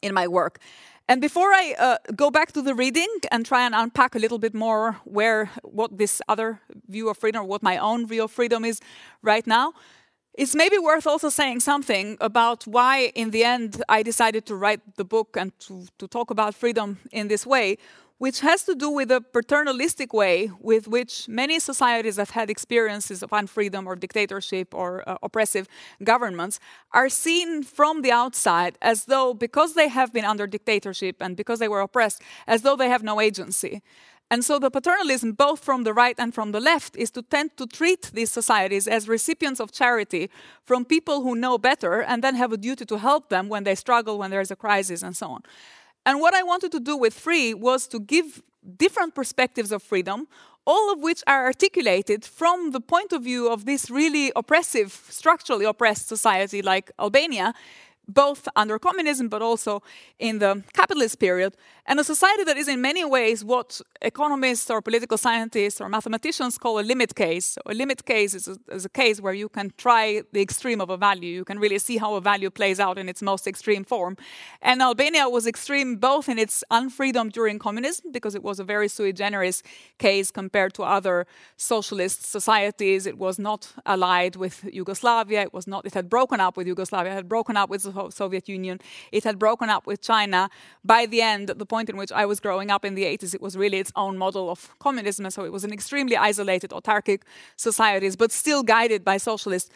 [0.03, 0.59] in my work.
[1.07, 4.39] And before I uh, go back to the reading and try and unpack a little
[4.39, 8.31] bit more where what this other view of freedom, or what my own view of
[8.31, 8.81] freedom is
[9.23, 9.73] right now,
[10.33, 14.81] it's maybe worth also saying something about why, in the end, I decided to write
[14.97, 17.77] the book and to, to talk about freedom in this way,
[18.19, 23.23] which has to do with the paternalistic way with which many societies have had experiences
[23.23, 25.67] of unfreedom or dictatorship or uh, oppressive
[26.03, 26.61] governments
[26.93, 31.59] are seen from the outside as though, because they have been under dictatorship and because
[31.59, 33.83] they were oppressed, as though they have no agency.
[34.31, 37.57] And so the paternalism, both from the right and from the left, is to tend
[37.59, 40.31] to treat these societies as recipients of charity
[40.65, 43.75] from people who know better and then have a duty to help them when they
[43.75, 45.43] struggle, when there's a crisis, and so on.
[46.07, 48.43] And what I wanted to do with Free was to give
[48.77, 50.29] different perspectives of freedom,
[50.67, 55.65] all of which are articulated from the point of view of this really oppressive, structurally
[55.65, 57.55] oppressed society like Albania,
[58.09, 59.83] both under communism but also
[60.19, 64.81] in the capitalist period, and a society that is in many ways what economists or
[64.81, 67.59] political scientists or mathematicians call a limit case.
[67.67, 70.91] A limit case is a, is a case where you can try the extreme of
[70.91, 71.35] a value.
[71.35, 74.17] You can really see how a value plays out in its most extreme form.
[74.63, 78.89] And Albania was extreme both in its unfreedom during communism, because it was a very
[78.89, 79.63] sui generis
[79.99, 83.07] case compared to other socialist societies.
[83.07, 85.43] It was not allied with Yugoslavia.
[85.43, 85.85] It was not.
[85.85, 87.13] It had broken up with Yugoslavia.
[87.13, 88.81] It had broken up with Soviet Union.
[89.13, 90.51] It had broken up with China.
[90.85, 93.43] By the end, the point in which I was growing up in the 80s, it
[93.43, 95.31] was really its own model of communism.
[95.31, 97.23] So it was an extremely isolated, autarkic
[97.57, 99.71] societies, but still guided by socialist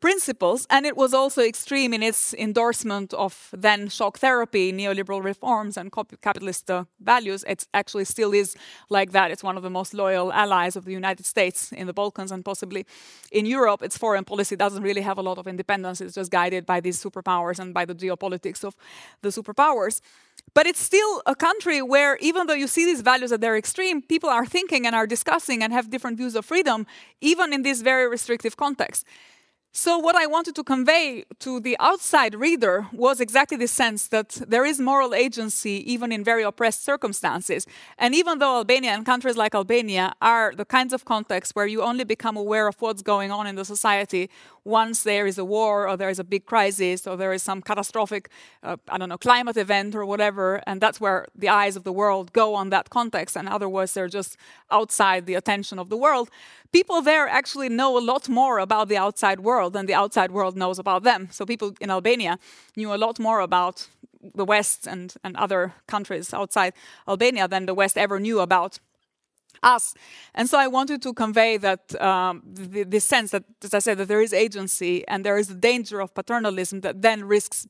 [0.00, 5.76] principles, and it was also extreme in its endorsement of then shock therapy, neoliberal reforms,
[5.76, 7.44] and capitalist uh, values.
[7.48, 8.56] It actually still is
[8.90, 9.30] like that.
[9.30, 12.44] It's one of the most loyal allies of the United States in the Balkans and
[12.44, 12.86] possibly
[13.32, 13.82] in Europe.
[13.82, 16.00] Its foreign policy doesn't really have a lot of independence.
[16.00, 18.76] It's just guided by these superpowers and by the geopolitics of
[19.22, 20.00] the superpowers.
[20.54, 24.00] But it's still a country where, even though you see these values at their extreme,
[24.02, 26.86] people are thinking and are discussing and have different views of freedom,
[27.20, 29.04] even in this very restrictive context.
[29.80, 34.30] So, what I wanted to convey to the outside reader was exactly the sense that
[34.44, 37.64] there is moral agency even in very oppressed circumstances.
[37.96, 41.80] And even though Albania and countries like Albania are the kinds of contexts where you
[41.82, 44.28] only become aware of what's going on in the society
[44.68, 47.62] once there is a war or there is a big crisis or there is some
[47.62, 48.28] catastrophic,
[48.62, 51.92] uh, I don't know, climate event or whatever, and that's where the eyes of the
[51.92, 54.36] world go on that context, and otherwise they're just
[54.70, 56.28] outside the attention of the world.
[56.70, 60.54] People there actually know a lot more about the outside world than the outside world
[60.54, 61.28] knows about them.
[61.30, 62.38] So people in Albania
[62.76, 63.88] knew a lot more about
[64.34, 66.72] the West and, and other countries outside
[67.06, 68.80] Albania than the West ever knew about
[69.62, 69.94] us.
[70.34, 73.98] And so I wanted to convey that um, the, the, sense that, as I said,
[73.98, 77.66] that there is agency and there is a danger of paternalism that then risks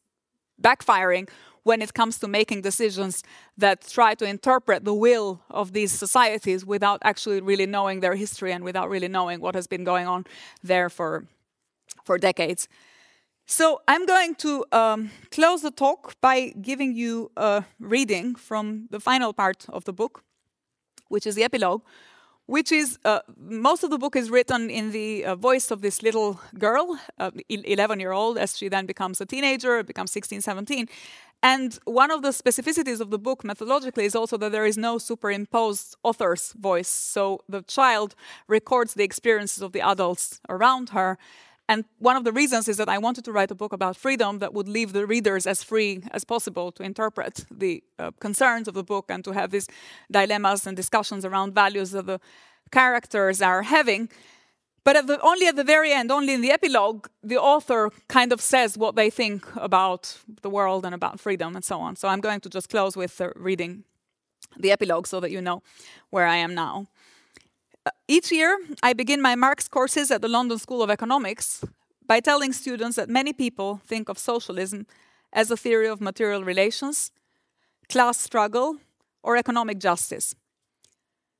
[0.61, 1.29] backfiring
[1.63, 3.23] when it comes to making decisions
[3.57, 8.53] that try to interpret the will of these societies without actually really knowing their history
[8.53, 10.25] and without really knowing what has been going on
[10.63, 11.27] there for,
[12.05, 12.69] for decades.
[13.51, 19.01] So I'm going to um, close the talk by giving you a reading from the
[19.01, 20.23] final part of the book
[21.09, 21.83] which is the epilogue,
[22.47, 26.03] which is uh, most of the book is written in the uh, voice of this
[26.03, 30.89] little girl, uh, 11 year old, as she then becomes a teenager, becomes 16, 17.
[31.43, 34.99] And one of the specificities of the book methodologically is also that there is no
[34.99, 36.89] superimposed author's voice.
[36.89, 38.15] So the child
[38.49, 41.19] records the experiences of the adults around her
[41.69, 44.39] and one of the reasons is that I wanted to write a book about freedom
[44.39, 48.75] that would leave the readers as free as possible to interpret the uh, concerns of
[48.75, 49.69] the book and to have these
[50.11, 52.21] dilemmas and discussions around values that the
[52.71, 54.09] characters are having.
[54.83, 58.33] But at the, only at the very end, only in the epilogue, the author kind
[58.33, 61.97] of says what they think about the world and about freedom and so on.
[61.97, 63.85] So I'm going to just close with uh, reading
[64.57, 65.63] the epilogue so that you know
[66.09, 66.87] where I am now.
[68.07, 71.65] Each year, I begin my Marx courses at the London School of Economics
[72.07, 74.87] by telling students that many people think of socialism
[75.33, 77.13] as a theory of material relations,
[77.89, 78.79] class struggle,
[79.23, 80.35] or economic justice,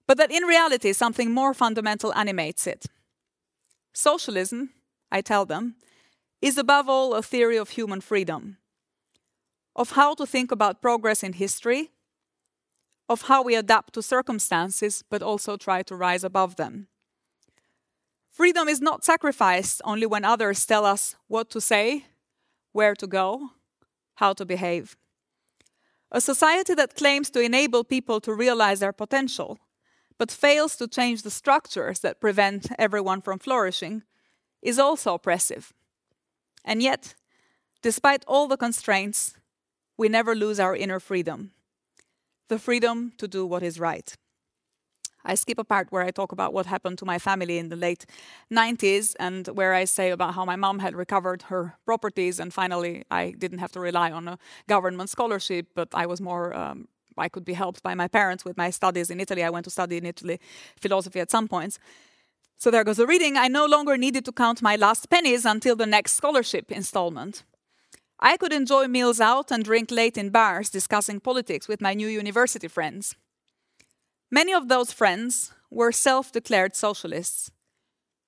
[0.07, 2.87] but that in reality something more fundamental animates it.
[3.95, 4.71] Socialism,
[5.11, 5.77] I tell them,
[6.43, 8.59] is above all a theory of human freedom,
[9.75, 11.91] of how to think about progress in history
[13.09, 16.89] of how we adapt to circumstances, but also try to rise above them.
[18.31, 22.05] Freedom is not sacrificed only when others tell us what to say,
[22.73, 23.51] where to go,
[24.15, 24.97] how to behave.
[26.13, 29.59] A society that claims to enable people to realize their potential,
[30.19, 34.03] but fails to change the structures that prevent everyone from flourishing,
[34.63, 35.73] is also oppressive.
[36.65, 37.15] And yet,
[37.83, 39.35] despite all the constraints,
[39.97, 41.53] we never lose our inner freedom
[42.49, 44.17] the freedom to do what is right.
[45.25, 47.77] I skip a part where I talk about what happened to my family in the
[47.77, 48.07] late
[48.51, 53.05] 90s and where I say about how my mom had recovered her properties and finally
[53.11, 56.55] I didn't have to rely on a government scholarship, but I was more.
[56.55, 59.43] Um, I could be helped by my parents with my studies in Italy.
[59.43, 60.39] I went to study in Italy
[60.81, 61.81] philosophy at some points.
[62.59, 63.37] So there goes the reading.
[63.37, 67.43] I no longer needed to count my last pennies until the next scholarship installment.
[68.21, 72.09] I could enjoy meals out and drink late in bars discussing politics with my new
[72.09, 73.15] university friends.
[74.31, 77.51] Many of those friends were self declared socialists,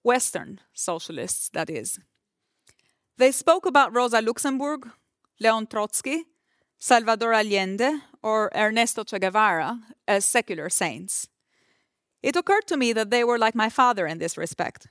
[0.02, 1.98] Western socialists, that is.
[3.18, 4.88] They spoke about Rosa Luxemburg,
[5.40, 6.24] Leon Trotsky,
[6.78, 11.28] Salvador Allende, or Ernesto Che Guevara as secular saints.
[12.22, 14.88] It occurred to me that they were like my father in this respect.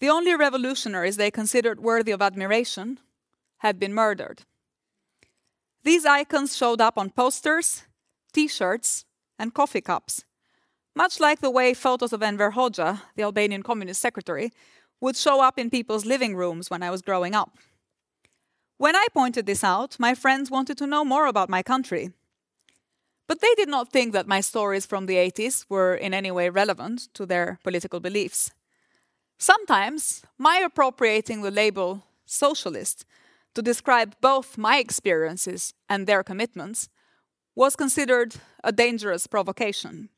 [0.00, 2.98] The only revolutionaries they considered worthy of admiration
[3.58, 4.42] had been murdered.
[5.84, 7.84] These icons showed up on posters,
[8.32, 9.04] t shirts,
[9.38, 10.24] and coffee cups,
[10.94, 14.50] much like the way photos of Enver Hoxha, the Albanian Communist Secretary,
[15.00, 17.58] would show up in people's living rooms when I was growing up.
[18.78, 22.12] When I pointed this out, my friends wanted to know more about my country.
[23.26, 26.48] But they did not think that my stories from the 80s were in any way
[26.48, 28.50] relevant to their political beliefs.
[29.38, 33.04] Sometimes, my appropriating the label socialist
[33.56, 36.90] to describe both my experiences and their commitments
[37.54, 40.10] was considered a dangerous provocation.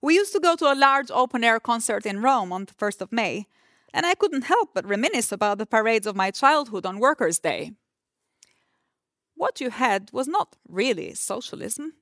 [0.00, 3.02] We used to go to a large open air concert in Rome on the 1st
[3.02, 3.46] of May,
[3.92, 7.72] and I couldn't help but reminisce about the parades of my childhood on Workers' Day.
[9.34, 11.92] What you had was not really socialism,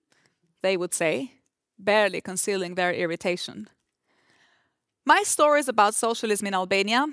[0.62, 1.32] they would say,
[1.76, 3.68] barely concealing their irritation.
[5.05, 7.07] My stories about socialism in Albania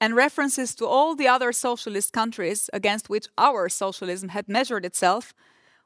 [0.00, 5.34] and references to all the other socialist countries against which our socialism had measured itself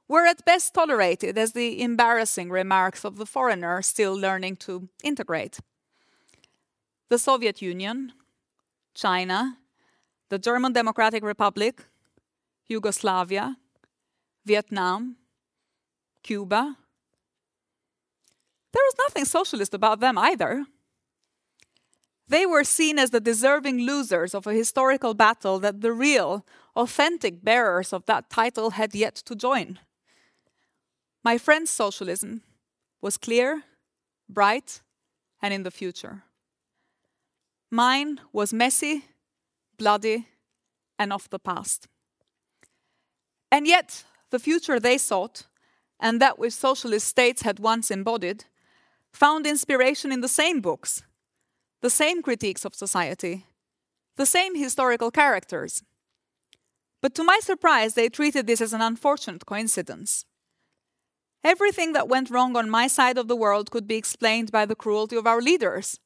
[0.06, 5.58] were at best tolerated as the embarrassing remarks of the foreigner still learning to integrate.
[7.08, 8.12] The Soviet Union,
[8.94, 9.58] China,
[10.28, 11.84] the German Democratic Republic,
[12.68, 13.56] Yugoslavia,
[14.44, 15.16] Vietnam,
[16.22, 16.76] Cuba.
[18.72, 20.66] There was nothing socialist about them either.
[22.26, 27.44] They were seen as the deserving losers of a historical battle that the real, authentic
[27.44, 29.78] bearers of that title had yet to join.
[31.22, 32.42] My friend's socialism
[33.00, 33.62] was clear,
[34.28, 34.80] bright,
[35.42, 36.24] and in the future.
[37.70, 39.04] Mine was messy,
[39.76, 40.28] bloody,
[40.98, 41.88] and of the past.
[43.50, 45.46] And yet, the future they sought,
[46.00, 48.44] and that which socialist states had once embodied,
[49.12, 51.02] found inspiration in the same books,
[51.84, 53.44] the same critiques of society,
[54.16, 55.82] the same historical characters.
[57.02, 60.24] But to my surprise, they treated this as an unfortunate coincidence.
[61.44, 64.74] Everything that went wrong on my side of the world could be explained by the
[64.74, 66.00] cruelty of our leaders,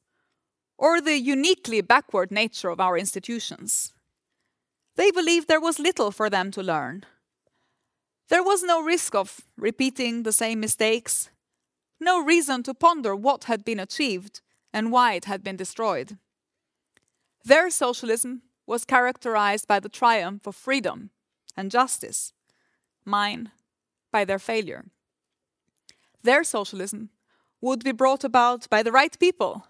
[0.77, 3.93] or the uniquely backward nature of our institutions.
[4.97, 7.05] They believed there was little for them to learn.
[8.27, 11.29] There was no risk of repeating the same mistakes,
[12.01, 14.41] no reason to ponder what had been achieved
[14.73, 16.17] and why it had been destroyed.
[17.43, 21.09] Their socialism was characterized by the triumph of freedom
[21.57, 22.33] and justice,
[23.05, 23.51] mine
[24.11, 24.85] by their failure.
[26.23, 27.09] Their socialism
[27.61, 29.65] would be brought about by the right people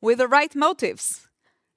[0.00, 1.28] with the right motives,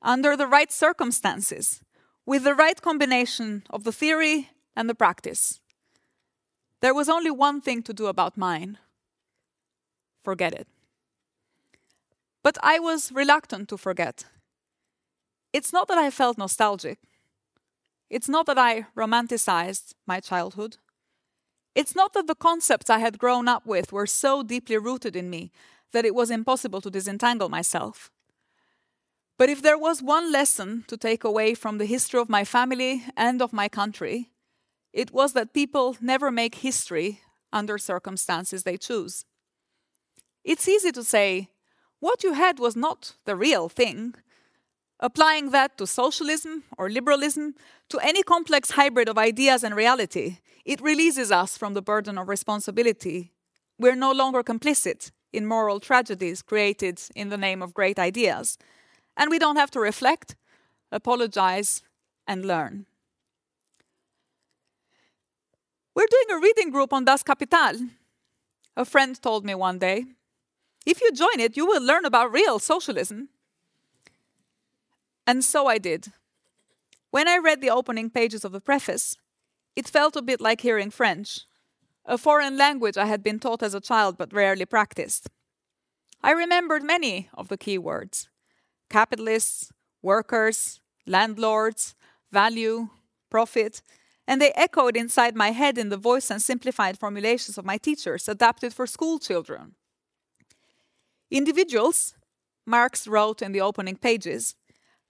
[0.02, 1.82] under the right circumstances,
[2.26, 5.62] with the right combination of the theory and the practice.
[6.82, 8.78] There was only one thing to do about mine
[10.24, 10.68] forget it.
[12.48, 14.24] But I was reluctant to forget.
[15.52, 16.98] It's not that I felt nostalgic.
[18.10, 20.78] It's not that I romanticized my childhood.
[21.76, 25.30] It's not that the concepts I had grown up with were so deeply rooted in
[25.30, 25.52] me
[25.92, 28.10] that it was impossible to disentangle myself.
[29.38, 33.04] But if there was one lesson to take away from the history of my family
[33.18, 34.30] and of my country,
[34.94, 37.20] it was that people never make history
[37.52, 39.26] under circumstances they choose.
[40.46, 41.50] It's easy to say,
[42.00, 44.16] what you had was not the real thing.
[45.00, 47.56] Applying that to socialism or liberalism,
[47.90, 52.28] to any complex hybrid of ideas and reality, it releases us from the burden of
[52.28, 53.32] responsibility.
[53.78, 58.58] We're no longer complicit in moral tragedies created in the name of great ideas
[59.18, 60.36] and we don't have to reflect,
[60.92, 61.82] apologize,
[62.28, 62.86] and learn.
[65.96, 67.90] We're doing a reading group on Das Kapital.
[68.76, 70.06] A friend told me one day
[70.88, 73.28] if you join it, you will learn about real socialism.
[75.28, 76.14] And so I did.
[77.12, 79.18] When I read the opening pages of the preface,
[79.76, 81.42] it felt a bit like hearing French,
[82.06, 85.30] a foreign language I had been taught as a child but rarely practiced.
[86.24, 88.30] I remembered many of the key words
[88.90, 91.96] capitalists, workers, landlords,
[92.32, 92.88] value,
[93.30, 93.82] profit,
[94.26, 98.30] and they echoed inside my head in the voice and simplified formulations of my teachers,
[98.30, 99.76] adapted for school children.
[101.32, 102.16] Individuals,
[102.66, 104.56] Marx wrote in the opening pages,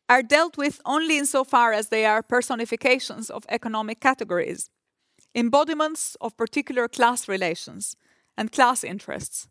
[0.09, 4.69] are dealt with only insofar as they are personifications of economic categories,
[5.35, 7.95] embodiments of particular class relations
[8.37, 9.47] and class interests.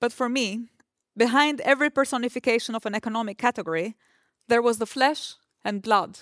[0.00, 0.68] But for me,
[1.16, 3.96] Behind every personification of an economic category,
[4.48, 5.34] there was the flesh
[5.64, 6.20] and blood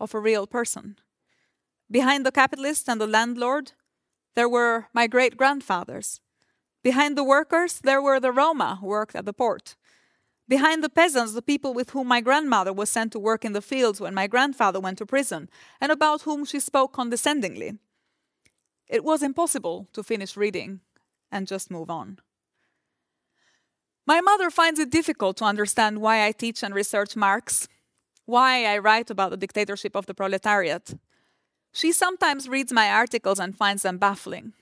[0.00, 0.96] of a real person.
[1.88, 3.72] Behind the capitalist and the landlord,
[4.34, 6.20] there were my great grandfathers.
[6.82, 9.76] Behind the workers, there were the Roma who worked at the port.
[10.48, 13.62] Behind the peasants, the people with whom my grandmother was sent to work in the
[13.62, 15.48] fields when my grandfather went to prison,
[15.80, 17.78] and about whom she spoke condescendingly.
[18.88, 20.80] It was impossible to finish reading
[21.30, 22.18] and just move on.
[24.04, 27.68] My mother finds it difficult to understand why I teach and research Marx,
[28.26, 30.94] why I write about the dictatorship of the proletariat.
[31.72, 34.52] She sometimes reads my articles and finds them baffling.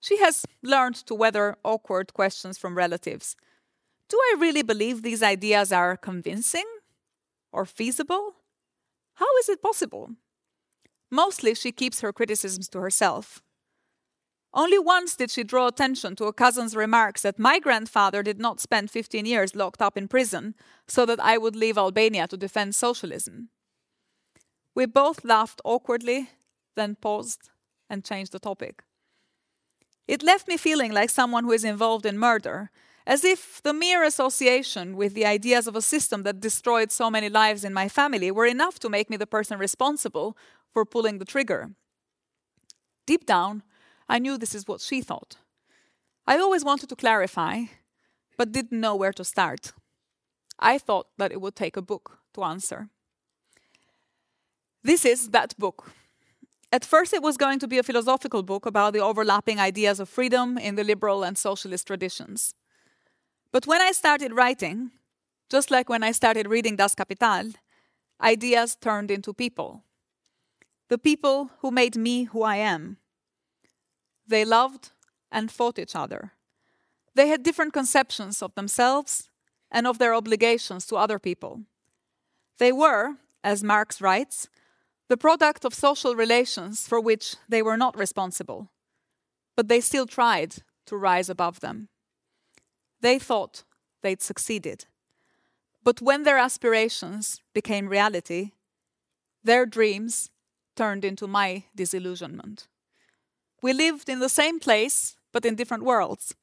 [0.00, 3.36] She has learned to weather awkward questions from relatives.
[4.08, 6.64] Do I really believe these ideas are convincing
[7.52, 8.34] or feasible?
[9.14, 10.10] How is it possible?
[11.10, 13.42] Mostly she keeps her criticisms to herself.
[14.54, 18.60] Only once did she draw attention to a cousin's remarks that my grandfather did not
[18.60, 20.54] spend 15 years locked up in prison
[20.86, 23.50] so that I would leave Albania to defend socialism.
[24.74, 26.30] We both laughed awkwardly,
[26.76, 27.50] then paused
[27.90, 28.84] and changed the topic.
[30.08, 32.70] It left me feeling like someone who is involved in murder,
[33.06, 37.28] as if the mere association with the ideas of a system that destroyed so many
[37.28, 40.36] lives in my family were enough to make me the person responsible
[40.72, 41.70] for pulling the trigger.
[43.06, 43.62] Deep down,
[44.08, 45.36] I knew this is what she thought.
[46.26, 47.64] I always wanted to clarify,
[48.38, 49.72] but didn't know where to start.
[50.58, 52.88] I thought that it would take a book to answer.
[54.82, 55.92] This is that book.
[56.70, 60.08] At first, it was going to be a philosophical book about the overlapping ideas of
[60.08, 62.54] freedom in the liberal and socialist traditions.
[63.52, 64.90] But when I started writing,
[65.48, 67.52] just like when I started reading Das Kapital,
[68.20, 69.82] ideas turned into people.
[70.88, 72.98] The people who made me who I am,
[74.26, 74.90] they loved
[75.32, 76.32] and fought each other.
[77.14, 79.30] They had different conceptions of themselves
[79.70, 81.62] and of their obligations to other people.
[82.58, 84.48] They were, as Marx writes,
[85.08, 88.70] the product of social relations for which they were not responsible,
[89.56, 90.56] but they still tried
[90.86, 91.88] to rise above them.
[93.00, 93.64] They thought
[94.02, 94.86] they'd succeeded.
[95.82, 98.52] But when their aspirations became reality,
[99.42, 100.30] their dreams
[100.76, 102.68] turned into my disillusionment.
[103.62, 106.34] We lived in the same place, but in different worlds.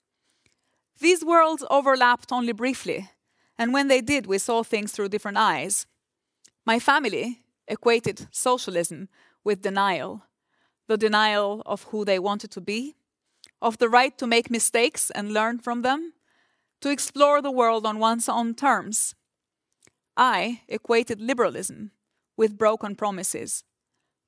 [1.00, 3.10] These worlds overlapped only briefly,
[3.58, 5.86] and when they did, we saw things through different eyes.
[6.66, 9.10] My family equated socialism
[9.44, 10.24] with denial
[10.88, 12.96] the denial of who they wanted to be,
[13.62, 16.14] of the right to make mistakes and learn from them,
[16.82, 19.16] to explore the world on one's own terms.
[20.16, 21.92] I equated liberalism
[22.38, 23.64] with broken promises,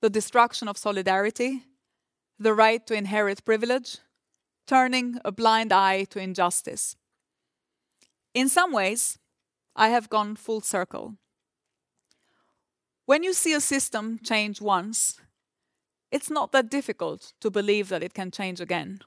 [0.02, 1.64] the destruction of solidarity,
[2.40, 4.00] the right to inherit privilege,
[4.66, 6.96] turning a blind eye to injustice.
[8.34, 9.18] In some ways,
[9.76, 11.16] I have gone full circle.
[13.08, 15.22] When you see a system change once,
[16.12, 18.99] it's not that difficult to believe that it can change again.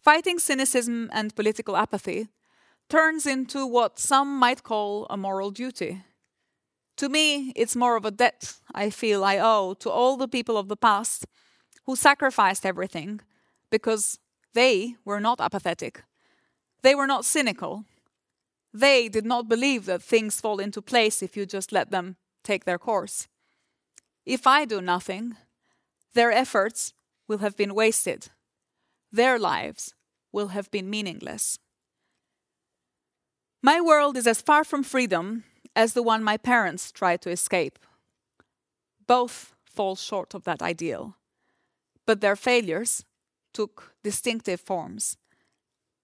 [0.00, 2.26] Fighting cynicism and political apathy
[2.88, 6.02] turns into what some might call a moral duty.
[6.96, 10.58] To me, it's more of a debt I feel I owe to all the people
[10.58, 11.24] of the past
[11.86, 13.20] who sacrificed everything
[13.70, 14.18] because
[14.54, 16.02] they were not apathetic.
[16.82, 17.84] They were not cynical.
[18.74, 22.64] They did not believe that things fall into place if you just let them take
[22.64, 23.28] their course.
[24.24, 25.36] If I do nothing,
[26.14, 26.92] their efforts
[27.28, 28.28] will have been wasted.
[29.10, 29.94] Their lives
[30.32, 31.58] will have been meaningless.
[33.62, 35.44] My world is as far from freedom
[35.76, 37.78] as the one my parents tried to escape.
[39.06, 41.16] Both fall short of that ideal
[42.06, 43.04] but their failures
[43.52, 45.16] took distinctive forms.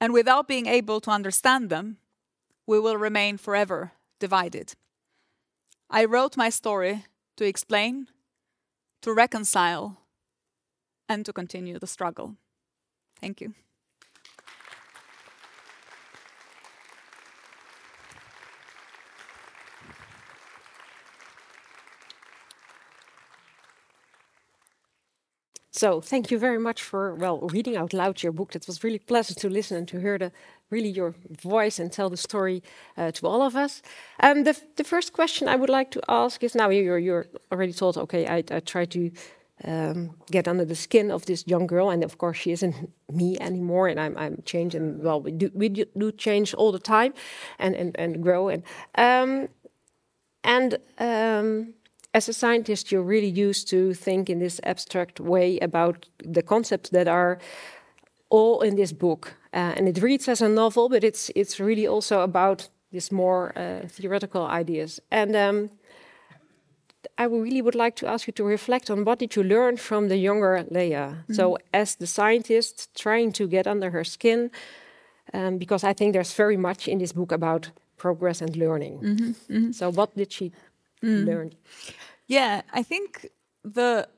[0.01, 1.99] And without being able to understand them,
[2.66, 4.74] we will remain forever divided.
[5.91, 7.05] I wrote my story
[7.36, 8.09] to explain,
[9.03, 9.99] to reconcile,
[11.09, 12.36] and to continue the struggle.
[13.20, 13.55] Thank you.
[25.79, 28.57] So thank you very much for well reading out loud your book.
[28.57, 30.33] It was really pleasant to listen and to hear the
[30.70, 32.64] really your voice and tell the story
[32.97, 33.81] uh, to all of us.
[34.18, 37.72] Um, the the first question I would like to ask is now you're you're already
[37.72, 39.11] told okay I I try to
[39.64, 42.74] um, get under the skin of this young girl, and of course she isn't
[43.09, 45.03] me anymore, and I'm I'm changing.
[45.05, 47.12] Well, we do we do change all the time,
[47.59, 48.62] and and and grow and
[48.97, 49.49] um,
[50.43, 51.74] and um,
[52.15, 56.91] as a scientist, you're really used to think in this abstract way about the concepts
[56.91, 57.39] that are
[58.31, 59.35] all in this book.
[59.53, 63.53] Uh, and it reads as a novel, but it's it's really also about these more
[63.57, 65.01] uh, theoretical ideas.
[65.11, 65.71] And um,
[67.19, 70.09] I really would like to ask you to reflect on what did you learn from
[70.09, 70.95] the younger Lea?
[70.95, 71.35] Mm -hmm.
[71.35, 74.51] So, as the scientist trying to get under her skin,
[75.33, 79.01] um, because I think there's very much in this book about progress and learning.
[79.03, 79.73] Mm-hmm, mm-hmm.
[79.73, 80.53] So, what did she
[81.03, 81.26] mm.
[81.26, 81.53] learn?
[82.26, 83.28] Yeah, I think
[83.64, 84.09] the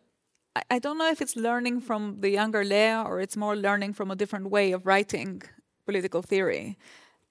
[0.70, 4.10] I don't know if it's learning from the younger Lea or it's more learning from
[4.10, 5.42] a different way of writing
[5.86, 6.76] political theory.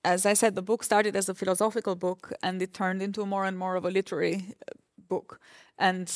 [0.06, 3.44] As I said, the book started as a philosophical book and it turned into more
[3.44, 4.74] and more of a literary uh,
[5.10, 5.42] book.
[5.78, 6.10] And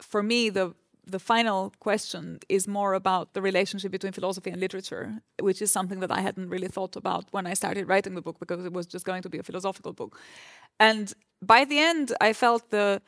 [0.00, 0.74] for me, the
[1.06, 6.00] the final question is more about the relationship between philosophy and literature, which is something
[6.00, 8.86] that I hadn't really thought about when I started writing the book because it was
[8.86, 10.18] just going to be a philosophical book.
[10.80, 11.12] And
[11.46, 13.02] by the end, I felt the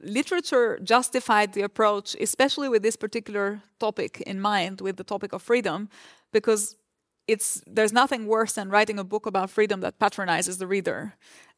[0.00, 5.42] literature justified the approach, especially with this particular topic in mind, with the topic of
[5.42, 5.88] freedom,
[6.32, 6.76] because
[7.26, 11.14] it's there's nothing worse than writing a book about freedom that patronizes the reader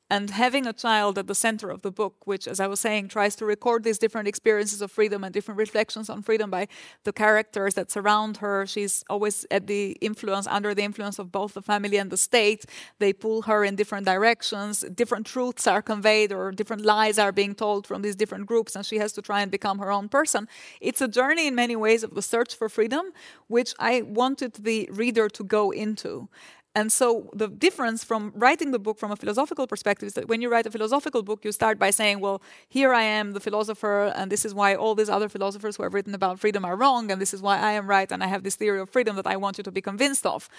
[0.09, 3.09] and having a child at the center of the book, which, as I was saying,
[3.09, 6.69] tries to record these different experiences of freedom and different reflections on freedom by
[7.03, 8.67] the characters that surround her.
[8.67, 12.67] She's always at the influence, under the influence of both the family and the state.
[13.01, 14.85] They pull her in different directions.
[14.95, 18.87] Different truths are conveyed, or different lies are being told from these different groups, and
[18.87, 20.49] she has to try and become her own person.
[20.81, 23.07] It's a journey in many ways of the search for freedom,
[23.49, 26.29] which I wanted the reader to go into.
[26.77, 30.43] And so the difference from writing the book from a philosophical perspective is that when
[30.43, 34.13] you write a philosophical book, you start by saying, well, here I am, the philosopher,
[34.15, 37.11] and this is why all these other philosophers who have written about freedom are wrong,
[37.11, 39.27] and this is why I am right, and I have this theory of freedom that
[39.27, 40.51] I want you to be convinced of.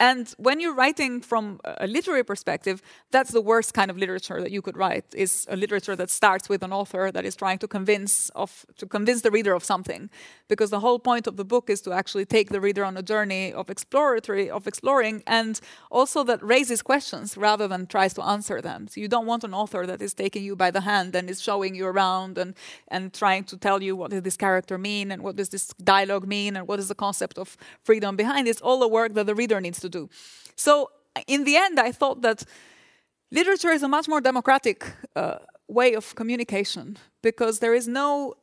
[0.00, 4.50] And when you're writing from a literary perspective, that's the worst kind of literature that
[4.50, 5.04] you could write.
[5.14, 8.86] Is a literature that starts with an author that is trying to convince of to
[8.86, 10.10] convince the reader of something,
[10.48, 13.02] because the whole point of the book is to actually take the reader on a
[13.02, 15.59] journey of exploratory of exploring, and
[15.90, 18.88] also that raises questions rather than tries to answer them.
[18.88, 21.40] So you don't want an author that is taking you by the hand and is
[21.40, 22.54] showing you around and
[22.88, 26.26] and trying to tell you what does this character mean and what does this dialogue
[26.26, 28.48] mean and what is the concept of freedom behind.
[28.48, 30.08] It's all the work that the reader needs to do.
[30.56, 30.90] So
[31.26, 32.44] in the end, I thought that
[33.30, 34.84] literature is a much more democratic
[35.16, 35.38] uh,
[35.68, 38.34] way of communication because there is no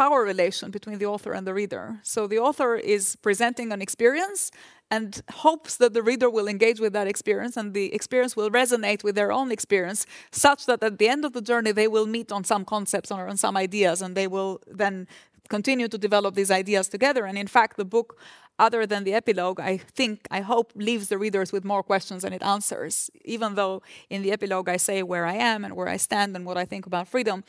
[0.00, 1.84] power relation between the author and the reader.
[2.02, 4.50] So the author is presenting an experience
[4.90, 5.10] and
[5.46, 9.14] hopes that the reader will engage with that experience and the experience will resonate with
[9.14, 12.44] their own experience, such that at the end of the journey they will meet on
[12.44, 15.06] some concepts or on some ideas and they will then
[15.50, 17.26] continue to develop these ideas together.
[17.26, 18.18] And in fact, the book
[18.58, 22.32] other than the epilogue, I think, I hope, leaves the readers with more questions than
[22.32, 23.10] it answers.
[23.24, 26.44] Even though in the epilogue I say where I am and where I stand and
[26.46, 27.42] what I think about freedom,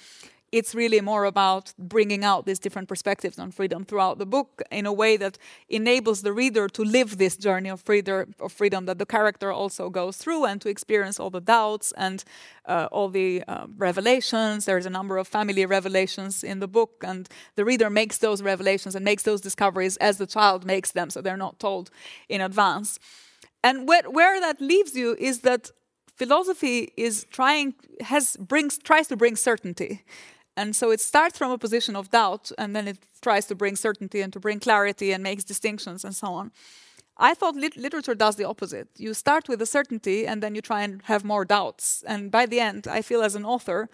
[0.52, 4.86] it's really more about bringing out these different perspectives on freedom throughout the book in
[4.86, 5.38] a way that
[5.70, 9.90] enables the reader to live this journey of freedom, of freedom that the character also
[9.90, 12.24] goes through and to experience all the doubts and
[12.66, 14.66] uh, all the uh, revelations.
[14.66, 18.96] There's a number of family revelations in the book, and the reader makes those revelations
[18.96, 21.92] and makes those discoveries as the child makes them, so they're not told
[22.28, 23.00] in advance.
[23.64, 25.72] And where, where that leaves you is that
[26.16, 30.04] philosophy is trying has brings tries to bring certainty
[30.62, 33.76] and so it starts from a position of doubt and then it tries to bring
[33.76, 36.52] certainty and to bring clarity and makes distinctions and so on.
[37.18, 38.88] I thought lit literature does the opposite.
[38.98, 42.04] You start with a certainty and then you try and have more doubts.
[42.08, 43.90] And by the end, I feel as an author,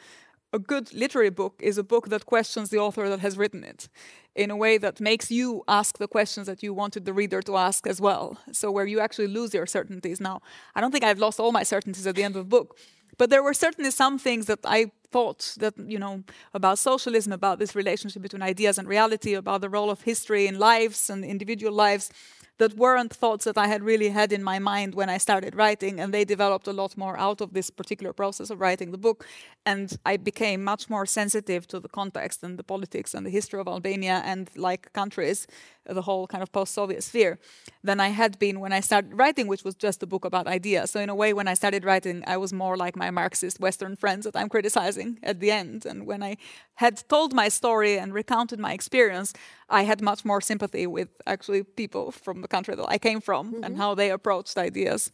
[0.51, 3.89] a good literary book is a book that questions the author that has written it
[4.35, 7.57] in a way that makes you ask the questions that you wanted the reader to
[7.57, 8.37] ask as well.
[8.51, 10.19] So, where you actually lose your certainties.
[10.21, 10.41] Now,
[10.75, 12.77] I don't think I've lost all my certainties at the end of the book,
[13.17, 17.59] but there were certainly some things that I thought that, you know, about socialism, about
[17.59, 21.73] this relationship between ideas and reality, about the role of history in lives and individual
[21.73, 22.11] lives
[22.57, 25.99] that weren't thoughts that I had really had in my mind when I started writing,
[25.99, 29.25] and they developed a lot more out of this particular process of writing the book.
[29.65, 33.59] And I became much more sensitive to the context and the politics and the history
[33.59, 35.45] of Albania and like countries,
[35.85, 37.37] the whole kind of post-Soviet sphere,
[37.83, 40.91] than I had been when I started writing, which was just a book about ideas.
[40.91, 43.95] So in a way, when I started writing, I was more like my Marxist Western
[43.95, 45.85] friends that I'm criticizing at the end.
[45.85, 46.37] And when I
[46.75, 49.33] had told my story and recounted my experience,
[49.69, 53.53] I had much more sympathy with actually people from country that I came from mm
[53.53, 53.63] -hmm.
[53.63, 53.81] and mm-hmm.
[53.81, 55.11] how they approached ideas.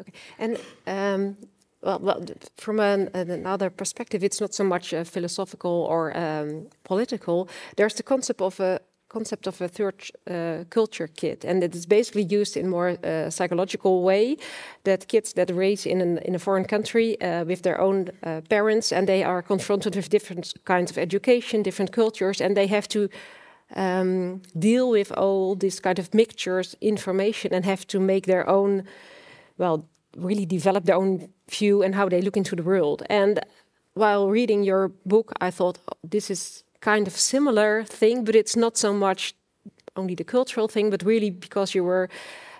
[0.00, 1.36] Okay, and um,
[1.82, 2.24] well, well,
[2.56, 7.48] from an, another perspective, it's not so much uh, philosophical or um, political.
[7.76, 9.94] There's the concept of a concept of a third
[10.30, 14.36] uh, culture kid, and it is basically used in more uh, psychological way.
[14.84, 18.40] That kids that raise in an, in a foreign country uh, with their own uh,
[18.48, 22.88] parents, and they are confronted with different kinds of education, different cultures, and they have
[22.88, 23.08] to
[23.76, 28.84] um, deal with all these kind of mixtures, information, and have to make their own,
[29.58, 33.02] well, really develop their own view and how they look into the world.
[33.08, 33.40] And
[33.94, 38.56] while reading your book, I thought oh, this is kind of similar thing, but it's
[38.56, 39.34] not so much
[39.96, 42.08] only the cultural thing, but really because you were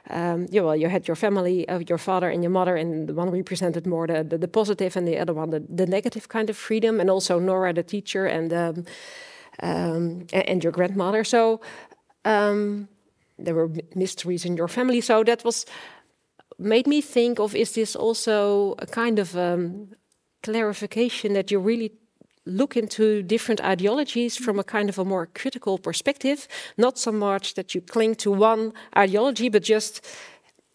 [0.09, 3.15] um, yeah, well, you had your family, uh, your father and your mother, and the
[3.15, 6.51] one represented more the, the, the positive, and the other one the, the negative kind
[6.51, 8.85] of freedom, and also Nora, the teacher, and um,
[9.63, 11.25] um, and your grandmother.
[11.25, 11.61] So
[12.25, 12.89] um,
[13.39, 15.01] there were mysteries in your family.
[15.01, 15.67] So that was
[16.59, 19.89] made me think of: is this also a kind of um,
[20.43, 21.93] clarification that you really
[22.47, 27.55] look into different ideologies from a kind of a more critical perspective, not so much
[27.55, 30.05] that you cling to one ideology, but just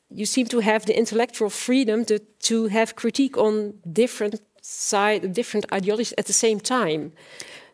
[0.10, 5.66] you seem to have the intellectual freedom to, to have critique on different side, different
[5.74, 7.12] ideologies at the same time.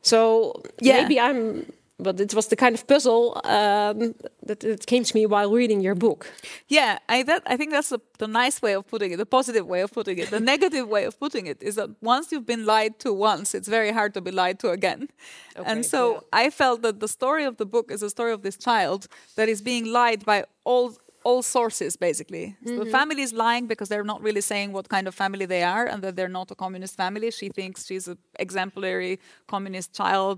[0.01, 1.01] So yeah.
[1.01, 1.65] maybe I'm
[2.01, 5.81] but it was the kind of puzzle um, that it came to me while reading
[5.81, 6.27] your book.
[6.67, 9.67] Yeah, I that I think that's a, the nice way of putting it, the positive
[9.67, 10.29] way of putting it.
[10.29, 13.67] The negative way of putting it is that once you've been lied to once, it's
[13.67, 15.09] very hard to be lied to again.
[15.55, 16.19] Okay, and so yeah.
[16.33, 19.47] I felt that the story of the book is a story of this child that
[19.47, 22.45] is being lied by all all sources basically.
[22.45, 22.67] Mm -hmm.
[22.67, 22.97] So the mm-hmm.
[22.99, 26.01] family is lying because they're not really saying what kind of family they are and
[26.03, 27.31] that they're not a communist family.
[27.31, 30.37] She thinks she's an exemplary communist child,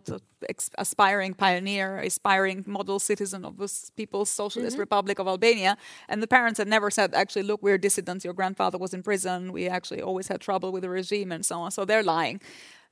[0.78, 4.88] aspiring pioneer, aspiring model citizen of the People's Socialist mm -hmm.
[4.88, 5.78] Republic of Albania.
[6.10, 8.24] And the parents had never said, actually, look, we're dissidents.
[8.24, 9.52] Your grandfather was in prison.
[9.52, 11.72] We actually always had trouble with the regime and so on.
[11.72, 12.42] So they're lying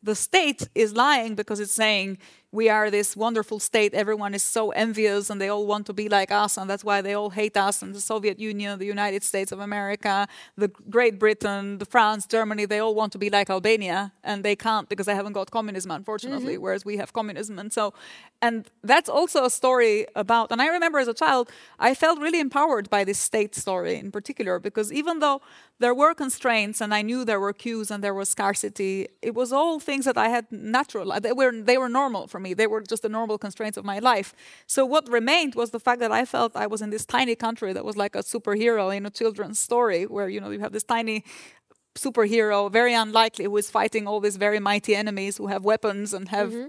[0.04, 2.18] the state is lying because it's saying
[2.52, 3.94] we are this wonderful state.
[3.94, 7.02] Everyone is so envious and they all want to be like us, and that's why
[7.02, 7.82] they all hate us.
[7.82, 10.28] And the Soviet Union, the United States of America,
[10.58, 14.56] the Great Britain, the France, Germany, they all want to be like Albania, and they
[14.56, 16.64] can't because they haven't got communism, unfortunately, mm-hmm.
[16.64, 17.58] whereas we have communism.
[17.58, 17.94] And so,
[18.42, 20.52] and that's also a story about.
[20.52, 21.50] And I remember as a child,
[21.80, 25.42] I felt really empowered by this state story in particular because even though
[25.80, 29.54] there were constraints and I knew there were queues and there was scarcity, it was
[29.54, 31.20] all things that I had natural.
[31.20, 32.54] They were they were normal for me.
[32.54, 34.34] They were just the normal constraints of my life.
[34.68, 37.74] So what remained was the fact that I felt I was in this tiny country
[37.74, 40.84] that was like a superhero in a children's story, where you know you have this
[40.84, 41.24] tiny
[41.96, 46.30] superhero, very unlikely, who is fighting all these very mighty enemies who have weapons and
[46.30, 46.52] have.
[46.52, 46.68] Mm-hmm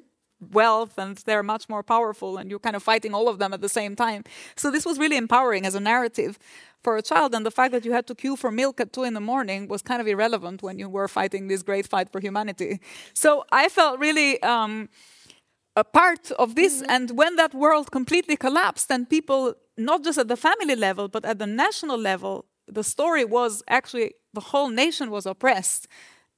[0.51, 3.61] wealth and they're much more powerful and you're kind of fighting all of them at
[3.61, 4.25] the same time
[4.57, 6.39] so this was really empowering as a narrative
[6.83, 9.05] for a child and the fact that you had to queue for milk at two
[9.05, 12.21] in the morning was kind of irrelevant when you were fighting this great fight for
[12.21, 12.81] humanity
[13.15, 14.89] so i felt really um,
[15.75, 16.73] a part of this.
[16.75, 16.95] Mm -hmm.
[16.95, 21.25] And when that world completely collapsed, and people, not just at the family level, but
[21.25, 25.87] at the national level, the story was actually the whole nation was oppressed.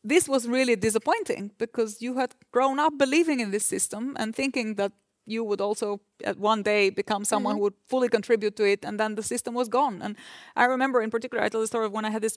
[0.09, 4.77] This was really disappointing because you had grown up believing in this system and thinking
[4.77, 4.93] that
[5.27, 7.61] you would also at one day become someone mm -hmm.
[7.61, 10.17] who would fully contribute to it and then the system was gone and
[10.55, 12.37] i remember in particular i tell the story of when i had this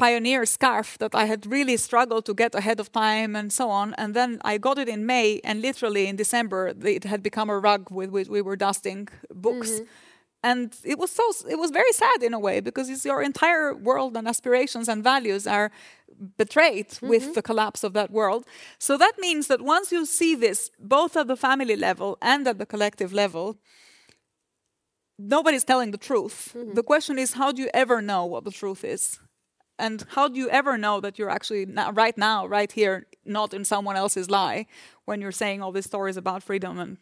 [0.00, 3.94] pioneer scarf that I had really struggled to get ahead of time and so on.
[4.02, 6.60] And then I got it in May, and literally in December,
[6.98, 9.08] it had become a rug with which we were dusting
[9.46, 9.70] books.
[9.70, 9.84] Mm-hmm.
[10.42, 11.24] And it was so
[11.54, 15.04] it was very sad in a way because it's your entire world and aspirations and
[15.04, 15.70] values are
[16.42, 17.08] betrayed mm-hmm.
[17.12, 18.42] with the collapse of that world.
[18.78, 22.56] So that means that once you see this, both at the family level and at
[22.58, 23.58] the collective level,
[25.18, 26.38] nobody's telling the truth.
[26.56, 26.74] Mm-hmm.
[26.78, 29.20] The question is, how do you ever know what the truth is?
[29.80, 33.64] And how do you ever know that you're actually right now, right here, not in
[33.64, 34.66] someone else's lie
[35.06, 36.98] when you're saying all these stories about freedom and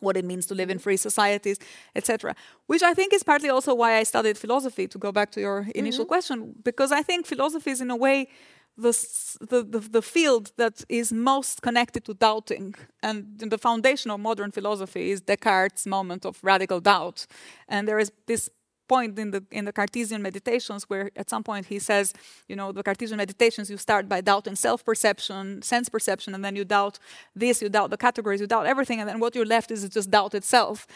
[0.00, 1.58] what it means to live in free societies,
[1.96, 2.34] etc.
[2.66, 5.66] Which I think is partly also why I studied philosophy, to go back to your
[5.74, 6.14] initial mm-hmm.
[6.14, 8.28] question, because I think philosophy is, in a way,
[8.76, 8.92] the,
[9.40, 12.74] the, the, the, field that is most connected to doubting.
[13.02, 17.26] And the foundation of modern philosophy is Descartes' moment of radical doubt.
[17.68, 18.50] And there is this
[18.88, 22.12] point in the in the Cartesian meditations where at some point he says,
[22.48, 26.64] you know, the Cartesian meditations you start by doubting self-perception, sense perception, and then you
[26.64, 26.98] doubt
[27.34, 30.10] this, you doubt the categories, you doubt everything, and then what you're left is just
[30.10, 30.86] doubt itself.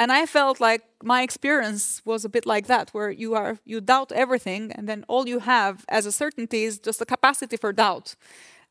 [0.00, 3.80] And I felt like my experience was a bit like that, where you are you
[3.80, 7.72] doubt everything, and then all you have as a certainty is just the capacity for
[7.72, 8.14] doubt.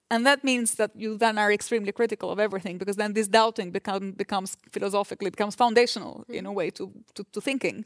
[0.10, 3.72] And that means that you then are extremely critical of everything because then this doubting
[3.72, 6.56] become, becomes philosophically becomes foundational in a mm-hmm.
[6.56, 7.86] way to, to, to thinking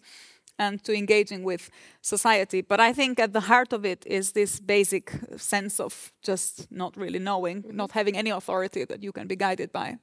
[0.62, 1.70] and to engaging with
[2.01, 2.62] society.
[2.62, 6.95] But I think at the heart of it is this basic sense of just not
[6.97, 7.76] really knowing, mm-hmm.
[7.76, 9.97] not having any authority that you can be guided by.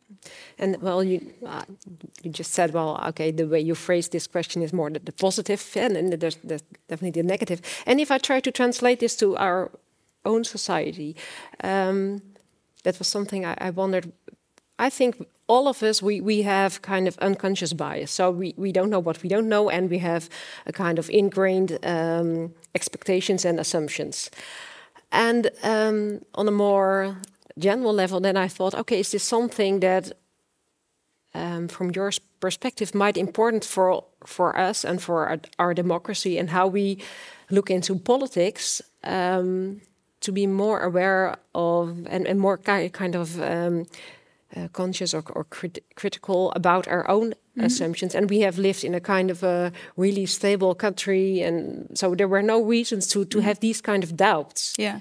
[0.59, 1.65] And well, you uh,
[2.23, 5.13] you just said, well, okay, the way you phrase this question is more the, the
[5.13, 7.61] positive, and, and there's, there's definitely the negative.
[7.87, 9.71] And if I try to translate this to our
[10.25, 11.15] own society,
[11.63, 12.21] um,
[12.83, 14.13] that was something I, I wondered.
[14.79, 18.11] I think all of us, we, we have kind of unconscious bias.
[18.11, 20.29] So we, we don't know what we don't know, and we have
[20.67, 24.31] a kind of ingrained um, expectations and assumptions.
[25.11, 27.17] And um, on a more
[27.59, 30.13] general level, then I thought, okay, is this something that
[31.35, 36.51] um, from your perspective, might important for for us and for our, our democracy and
[36.51, 36.99] how we
[37.51, 39.81] look into politics um,
[40.21, 43.87] to be more aware of and, and more ki kind of um,
[44.57, 47.65] uh, conscious or, or crit critical about our own mm -hmm.
[47.65, 48.15] assumptions.
[48.15, 52.29] And we have lived in a kind of a really stable country, and so there
[52.29, 54.73] were no reasons to to mm have these kind of doubts.
[54.77, 55.01] Yeah.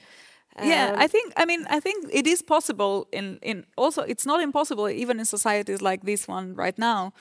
[0.59, 1.33] Um, yeah, I think.
[1.37, 3.07] I mean, I think it is possible.
[3.11, 7.13] In in also, it's not impossible even in societies like this one right now,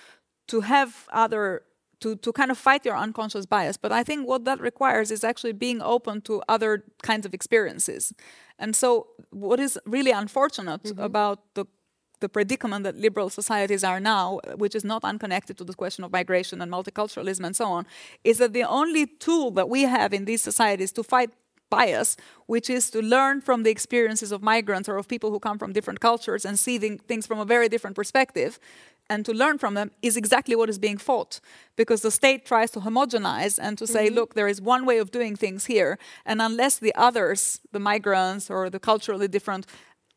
[0.46, 1.62] to have other
[2.00, 3.76] to to kind of fight your unconscious bias.
[3.76, 8.12] But I think what that requires is actually being open to other kinds of experiences.
[8.58, 11.04] And so, what is really unfortunate mm -hmm.
[11.04, 11.64] about the
[12.20, 16.12] the predicament that liberal societies are now, which is not unconnected to the question of
[16.12, 17.86] migration and multiculturalism and so on,
[18.24, 21.30] is that the only tool that we have in these societies to fight
[21.68, 25.58] bias, which is to learn from the experiences of migrants or of people who come
[25.58, 28.58] from different cultures and see things from a very different perspective,
[29.08, 31.40] and to learn from them is exactly what is being fought
[31.76, 34.14] because the state tries to homogenize and to say mm -hmm.
[34.14, 38.50] look there is one way of doing things here and unless the others the migrants
[38.50, 39.66] or the culturally different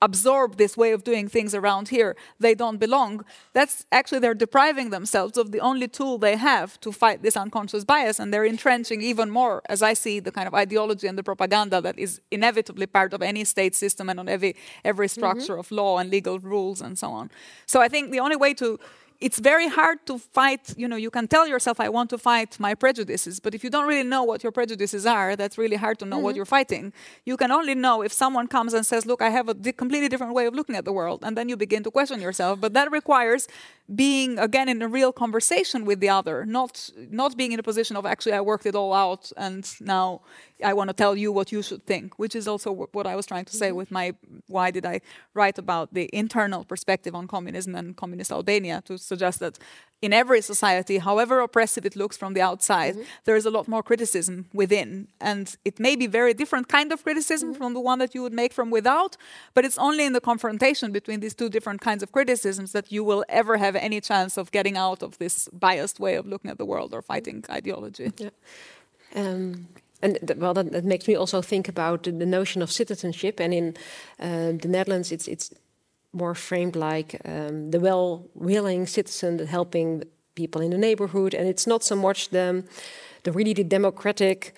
[0.02, 3.26] absorb this way of doing things around here, they don't belong.
[3.54, 7.84] That's actually they're depriving themselves of the only tool they have to fight this unconscious
[7.84, 11.24] bias, and they're entrenching even more, as I see, the kind of ideology and the
[11.24, 15.60] propaganda that is inevitably part of any state system and on every every structure mm
[15.60, 15.72] -hmm.
[15.72, 17.30] of law and legal rules and so on.
[17.66, 18.78] So I think the only way to
[19.22, 22.58] it's very hard to fight, you know, you can tell yourself, I want to fight
[22.58, 26.00] my prejudices, but if you don't really know what your prejudices are, that's really hard
[26.00, 26.24] to know mm -hmm.
[26.24, 26.38] what mm-hmm.
[26.38, 26.94] you're fighting.
[27.26, 30.10] You can only know if someone comes and says, look, I have a di completely
[30.10, 32.60] different way of looking at the world, and then you begin to question yourself.
[32.60, 33.48] But that requires
[33.86, 37.98] being, again, in a real conversation with the other, not, not being in a position
[37.98, 40.22] of actually, I worked it all out, and now
[40.64, 43.26] I want to tell you what you should think, which is also what I was
[43.26, 43.80] trying to say mm -hmm.
[43.80, 44.14] with my
[44.48, 45.02] why did I
[45.34, 49.58] write about the internal perspective on communism and communist Albania to suggest that
[50.02, 53.24] in every society, however oppressive it looks from the outside, mm -hmm.
[53.26, 55.08] there is a lot more criticism within.
[55.18, 57.58] And it may be very different kind of criticism mm -hmm.
[57.58, 59.18] from the one that you would make from without,
[59.54, 63.06] but it's only in the confrontation between these two different kinds of criticisms that you
[63.10, 66.58] will ever have any chance of getting out of this biased way of looking at
[66.58, 68.12] the world or fighting ideology.
[68.18, 68.32] Yeah.
[69.16, 69.68] Um,
[70.02, 73.40] and th well, that, that, makes me also think about the, the notion of citizenship.
[73.40, 73.68] And in
[74.20, 75.52] uh, the Netherlands, it's it's
[76.12, 80.04] more framed like um, the well-willing citizen helping
[80.36, 82.64] people in the neighborhood, and it's not so much the
[83.24, 84.54] the really the democratic.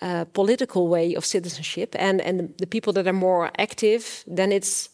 [0.00, 4.88] Uh, political way of citizenship and and the people that are more active then it's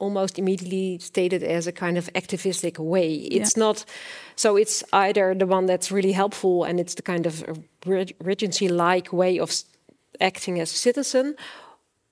[0.00, 3.14] almost immediately stated as a kind of activistic way.
[3.14, 3.64] It's yeah.
[3.64, 3.84] not,
[4.36, 7.44] so it's either the one that's really helpful and it's the kind of
[8.20, 9.52] regency like way of
[10.20, 11.34] acting as a citizen,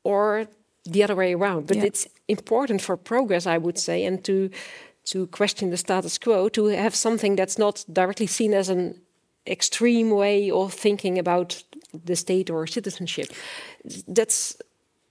[0.05, 0.47] or
[0.93, 1.67] the other way around.
[1.67, 1.85] But yeah.
[1.85, 4.51] it's important for progress, I would say, and to
[5.05, 9.01] to question the status quo, to have something that's not directly seen as an
[9.47, 11.63] extreme way of thinking about
[12.05, 13.33] the state or citizenship.
[14.07, 14.57] That's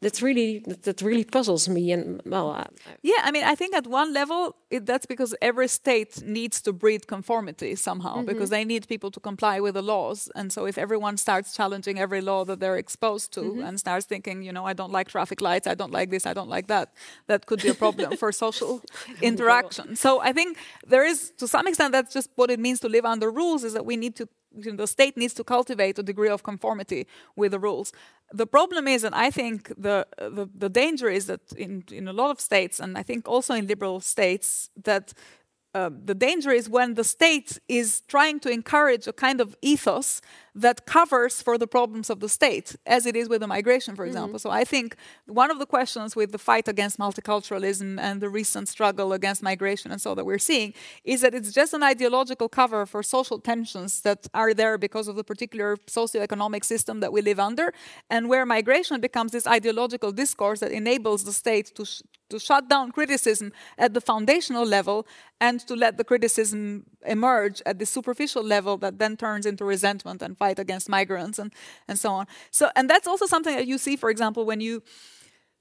[0.02, 2.64] that's really that really puzzles me and well uh,
[3.02, 6.72] yeah i mean i think at one level it, that's because every state needs to
[6.72, 8.32] breed conformity somehow mm -hmm.
[8.32, 12.00] because they need people to comply with the laws and so if everyone starts challenging
[12.00, 13.68] every law that they're exposed to mm -hmm.
[13.68, 16.34] and starts thinking you know i don't like traffic lights i don't like this i
[16.34, 16.88] don't like that
[17.28, 18.82] that could be a problem for social
[19.30, 20.58] interaction so i think
[20.94, 23.74] there is to some extent that's just what it means to live under rules is
[23.74, 27.60] that we need to the state needs to cultivate a degree of conformity with the
[27.60, 27.94] rules.
[28.32, 32.14] The problem is, and I think the, the, the danger is that in, in a
[32.14, 35.14] lot of states, and I think also in liberal states, that
[35.74, 40.22] uh, the danger is when the state is trying to encourage a kind of ethos
[40.56, 44.06] that covers for the problems of the state, as it is with the migration, for
[44.06, 44.40] example.
[44.40, 44.56] Mm -hmm.
[44.56, 44.96] So I think
[45.26, 49.92] one of the questions with the fight against multiculturalism and the recent struggle against migration
[49.92, 50.74] and so that we're seeing
[51.04, 55.16] is that it's just an ideological cover for social tensions that are there because of
[55.16, 57.74] the particular socioeconomic system that we live under,
[58.08, 61.86] and where migration becomes this ideological discourse that enables the state to
[62.30, 65.06] to shut down criticism at the foundational level
[65.42, 70.22] and to let the criticism emerge at the superficial level that then turns into resentment
[70.22, 71.54] and fight against migrants and,
[71.88, 72.26] and so on.
[72.52, 74.82] So, and that's also something that you see, for example, when you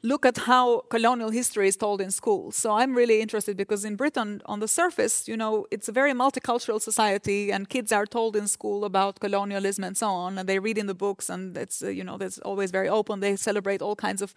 [0.03, 2.55] look at how colonial history is told in schools.
[2.55, 6.12] So I'm really interested because in Britain, on the surface, you know, it's a very
[6.12, 10.61] multicultural society, and kids are told in school about colonialism and so on, and they
[10.61, 13.20] read in the books, and it's uh, you know, it's always very open.
[13.20, 14.34] They celebrate all kinds of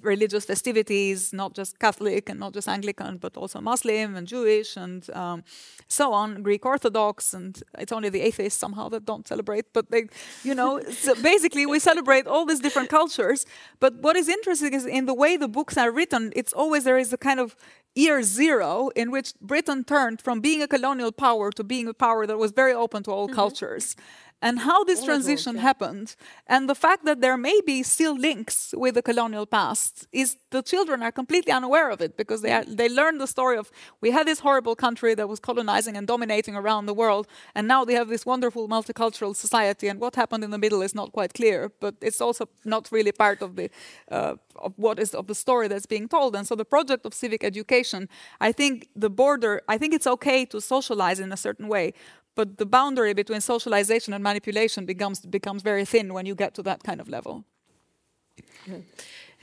[0.00, 5.10] religious festivities, not just Catholic and not just Anglican, but also Muslim and Jewish and
[5.10, 5.42] um,
[5.88, 9.72] so on, Greek Orthodox, and it's only the atheists somehow that don't celebrate.
[9.72, 10.06] But they,
[10.44, 13.44] you know, so basically we celebrate all these different cultures.
[13.80, 16.84] But what is interesting is in in the way the books are written, it's always
[16.84, 17.56] there is a kind of
[17.94, 22.26] year zero in which Britain turned from being a colonial power to being a power
[22.26, 23.42] that was very open to all mm-hmm.
[23.42, 23.96] cultures
[24.42, 26.16] and how this transition happened.
[26.46, 30.62] And the fact that there may be still links with the colonial past is the
[30.62, 33.70] children are completely unaware of it because they are, they learned the story of
[34.00, 37.84] we had this horrible country that was colonizing and dominating around the world and now
[37.84, 41.34] they have this wonderful multicultural society and what happened in the middle is not quite
[41.34, 43.70] clear but it's also not really part of the
[44.10, 46.36] uh, of what is of the story that's being told.
[46.36, 48.08] And so the project of civic education
[48.40, 51.92] i think the border i think it's okay to socialize in a certain way
[52.34, 56.62] but the boundary between socialization and manipulation becomes becomes very thin when you get to
[56.62, 57.44] that kind of level.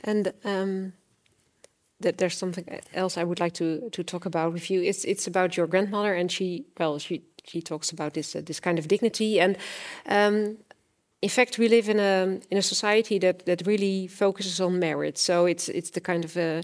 [0.04, 0.92] And um,
[2.00, 2.64] there's something
[2.94, 4.82] else I would like to to talk about with you.
[4.82, 8.60] It's it's about your grandmother, and she well she she talks about this uh, this
[8.60, 9.56] kind of dignity and.
[10.06, 10.58] Um,
[11.20, 15.18] in fact, we live in a in a society that that really focuses on merit.
[15.18, 16.62] So it's it's the kind of a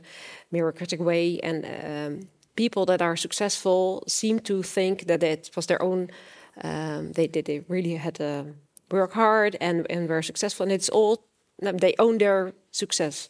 [0.53, 5.83] meritocratic way, and um, people that are successful seem to think that it was their
[5.83, 6.11] own.
[6.63, 8.55] Um, they, they they really had to
[8.91, 11.25] work hard and and were successful, and it's all
[11.61, 13.29] they own their success.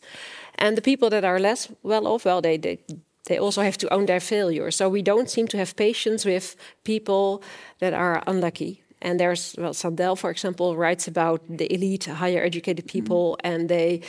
[0.58, 2.78] And the people that are less well off, well, they they
[3.26, 4.70] they also have to own their failure.
[4.70, 7.42] So we don't seem to have patience with people
[7.78, 8.82] that are unlucky.
[9.00, 13.54] And there's, well, Sandel, for example, writes about the elite, higher educated people, mm -hmm.
[13.54, 14.00] and they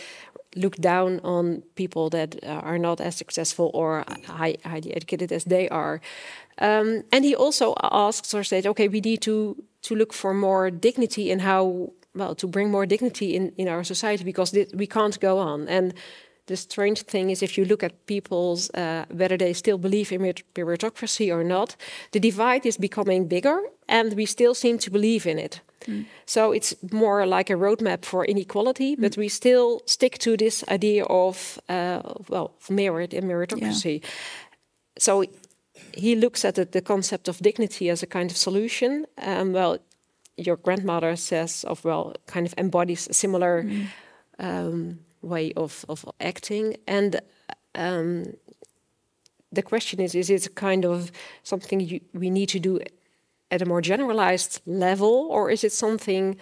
[0.55, 5.43] look down on people that uh, are not as successful or high, highly educated as
[5.45, 6.01] they are.
[6.57, 10.71] Um, and he also asks or says, okay, we need to to look for more
[10.71, 15.19] dignity in how well to bring more dignity in in our society because we can't
[15.19, 15.67] go on.
[15.67, 15.93] And
[16.47, 20.21] the strange thing is, if you look at people's uh, whether they still believe in
[20.53, 21.75] meritocracy or not,
[22.11, 25.61] the divide is becoming bigger, and we still seem to believe in it.
[25.87, 26.05] Mm.
[26.25, 29.01] So it's more like a roadmap for inequality, mm.
[29.01, 34.01] but we still stick to this idea of uh, well merit and meritocracy.
[34.01, 34.09] Yeah.
[34.97, 35.25] So
[35.93, 39.05] he looks at it, the concept of dignity as a kind of solution.
[39.17, 39.77] Um, well,
[40.37, 43.87] your grandmother says of well, kind of embodies a similar mm.
[44.39, 47.21] um, way of of acting, and
[47.73, 48.35] um,
[49.51, 51.11] the question is: Is it kind of
[51.43, 52.79] something you, we need to do
[53.55, 56.37] at a more generalized level, or is it something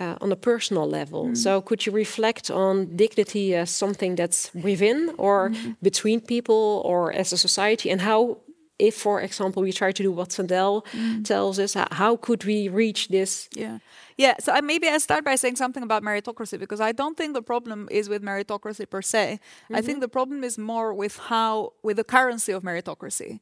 [0.00, 1.22] uh, on a personal level?
[1.26, 1.36] Mm.
[1.36, 5.76] So, could you reflect on dignity as something that's within or mm.
[5.82, 8.38] between people or as a society, and how,
[8.78, 11.24] if, for example, we try to do what Sandel mm.
[11.24, 13.48] tells us, how could we reach this?
[13.54, 13.78] Yeah.
[14.24, 17.34] Yeah, so I, maybe I start by saying something about meritocracy because I don't think
[17.34, 19.38] the problem is with meritocracy per se.
[19.38, 19.76] Mm-hmm.
[19.76, 23.38] I think the problem is more with how, with the currency of meritocracy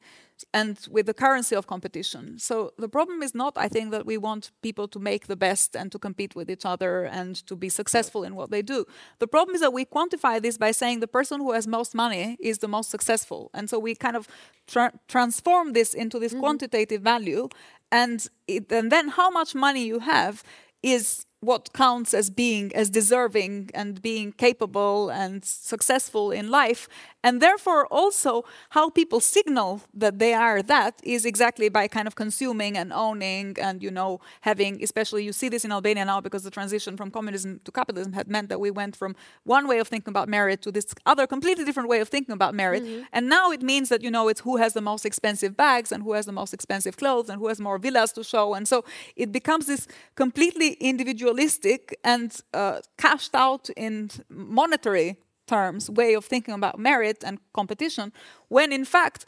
[0.53, 2.39] and with the currency of competition.
[2.39, 5.76] So the problem is not, I think, that we want people to make the best
[5.76, 8.84] and to compete with each other and to be successful in what they do.
[9.18, 12.37] The problem is that we quantify this by saying the person who has most money
[12.41, 13.51] is the most successful.
[13.55, 14.28] And so we kind of
[14.66, 16.41] tra- transform this into this mm-hmm.
[16.41, 17.49] quantitative value.
[17.91, 20.43] And, it, and then how much money you have
[20.82, 26.89] is what counts as being as deserving and being capable and successful in life
[27.26, 32.14] and therefore also how people signal that they are that is exactly by kind of
[32.14, 36.44] consuming and owning and you know having especially you see this in albania now because
[36.44, 39.12] the transition from communism to capitalism had meant that we went from
[39.42, 42.54] one way of thinking about merit to this other completely different way of thinking about
[42.54, 43.02] merit mm-hmm.
[43.12, 46.04] and now it means that you know it's who has the most expensive bags and
[46.04, 48.84] who has the most expensive clothes and who has more villas to show and so
[49.16, 55.16] it becomes this completely individualistic and uh, cashed out in monetary
[55.47, 58.12] terms way of thinking about merit and competition
[58.49, 59.26] when in fact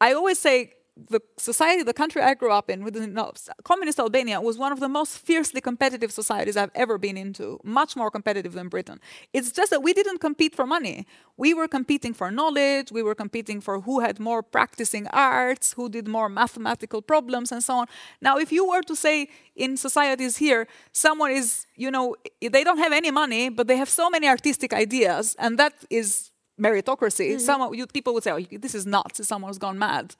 [0.00, 0.72] i always say
[1.08, 3.32] the society, the country I grew up in, within no,
[3.64, 7.96] communist Albania, was one of the most fiercely competitive societies I've ever been into, much
[7.96, 9.00] more competitive than Britain.
[9.32, 11.06] It's just that we didn't compete for money.
[11.36, 15.88] We were competing for knowledge, we were competing for who had more practicing arts, who
[15.88, 17.86] did more mathematical problems, and so on.
[18.20, 22.78] Now, if you were to say in societies here, someone is, you know, they don't
[22.78, 26.30] have any money, but they have so many artistic ideas, and that is
[26.60, 27.30] meritocracy.
[27.30, 27.38] Mm-hmm.
[27.38, 29.26] Some you, people would say, "Oh, this is nuts.
[29.26, 30.14] Someone's gone mad."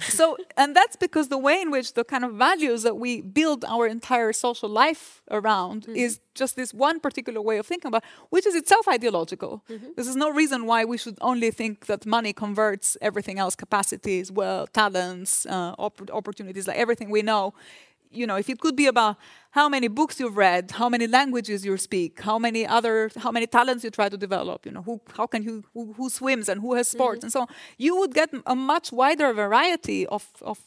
[0.00, 3.64] So and that's because the way in which the kind of values that we build
[3.64, 5.96] our entire social life around mm-hmm.
[5.96, 9.88] is just this one particular way of thinking about which is itself ideological mm-hmm.
[9.96, 14.30] this is no reason why we should only think that money converts everything else capacities
[14.32, 17.54] well talents uh, opp- opportunities like everything we know
[18.10, 19.16] you know, if it could be about
[19.52, 23.46] how many books you've read, how many languages you speak, how many other, how many
[23.46, 26.60] talents you try to develop, you know, who, how can you, who, who swims and
[26.60, 27.26] who has sports mm-hmm.
[27.26, 27.48] and so on,
[27.78, 30.58] you would get a much wider variety of, of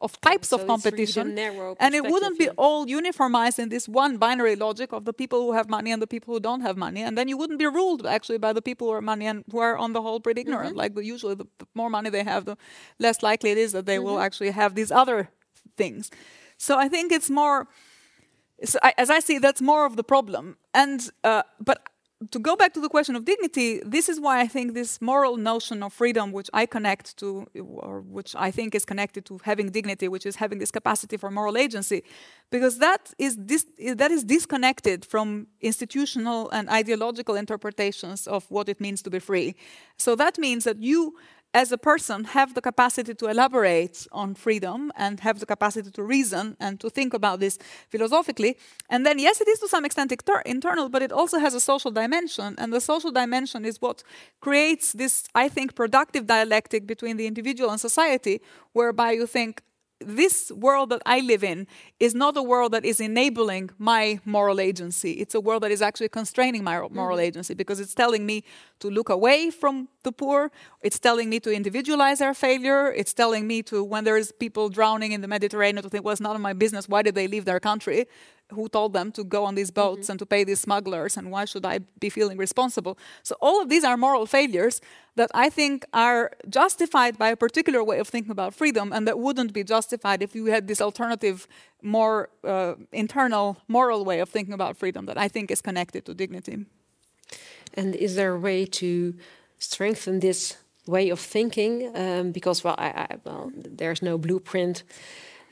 [0.00, 3.86] of types So of really competition, narrow and it wouldn't be all uniformized in this
[3.86, 6.76] one binary logic of the people who have money and the people who don't have
[6.78, 9.44] money, and then you wouldn't be ruled actually by the people who are money and
[9.50, 10.70] who are on the whole pretty ignorant.
[10.70, 10.78] Mm-hmm.
[10.78, 12.56] Like the, usually, the, the more money they have, the
[12.98, 14.04] less likely it is that they Mm-hmm.
[14.06, 15.28] will actually have these other
[15.76, 16.10] things.
[16.58, 17.66] So I think it's more
[18.64, 20.56] so I, as I see, that's more of the problem.
[20.72, 21.88] And uh, but
[22.30, 25.36] to go back to the question of dignity, this is why I think this moral
[25.36, 29.70] notion of freedom, which I connect to, or which I think is connected to having
[29.70, 32.02] dignity, which is having this capacity for moral agency,
[32.50, 38.80] because that is dis- that is disconnected from institutional and ideological interpretations of what it
[38.80, 39.54] means to be free.
[39.98, 41.16] So that means that you
[41.56, 46.02] as a person have the capacity to elaborate on freedom and have the capacity to
[46.02, 48.58] reason and to think about this philosophically.
[48.90, 51.60] And then, yes, it is to some extent inter- internal, but it also has a
[51.60, 52.56] social dimension.
[52.58, 54.02] And the social dimension is what
[54.42, 58.42] creates this, I think, productive dialectic between the individual and society,
[58.74, 59.62] whereby you think,
[60.00, 61.66] this world that I live in
[61.98, 65.12] is not a world that is enabling my moral agency.
[65.12, 66.94] It's a world that is actually constraining my mm-hmm.
[66.94, 68.44] moral agency because it's telling me
[68.80, 70.50] to look away from the poor.
[70.82, 72.92] It's telling me to individualize their failure.
[72.92, 76.12] It's telling me to, when there is people drowning in the Mediterranean, to think, well,
[76.12, 76.88] it's none of my business.
[76.88, 78.06] Why did they leave their country?
[78.52, 81.16] Who told them to go on these boats and to pay these smugglers?
[81.16, 82.96] And why should I be feeling responsible?
[83.22, 84.80] So all of these are moral failures
[85.16, 89.18] that I think are justified by a particular way of thinking about freedom, and that
[89.18, 91.48] wouldn't be justified if you had this alternative,
[91.82, 96.14] more uh, internal moral way of thinking about freedom that I think is connected to
[96.14, 96.66] dignity.
[97.74, 99.14] And is there a way to
[99.58, 101.90] strengthen this way of thinking?
[101.96, 104.84] Um, because well, I, I, well, there's no blueprint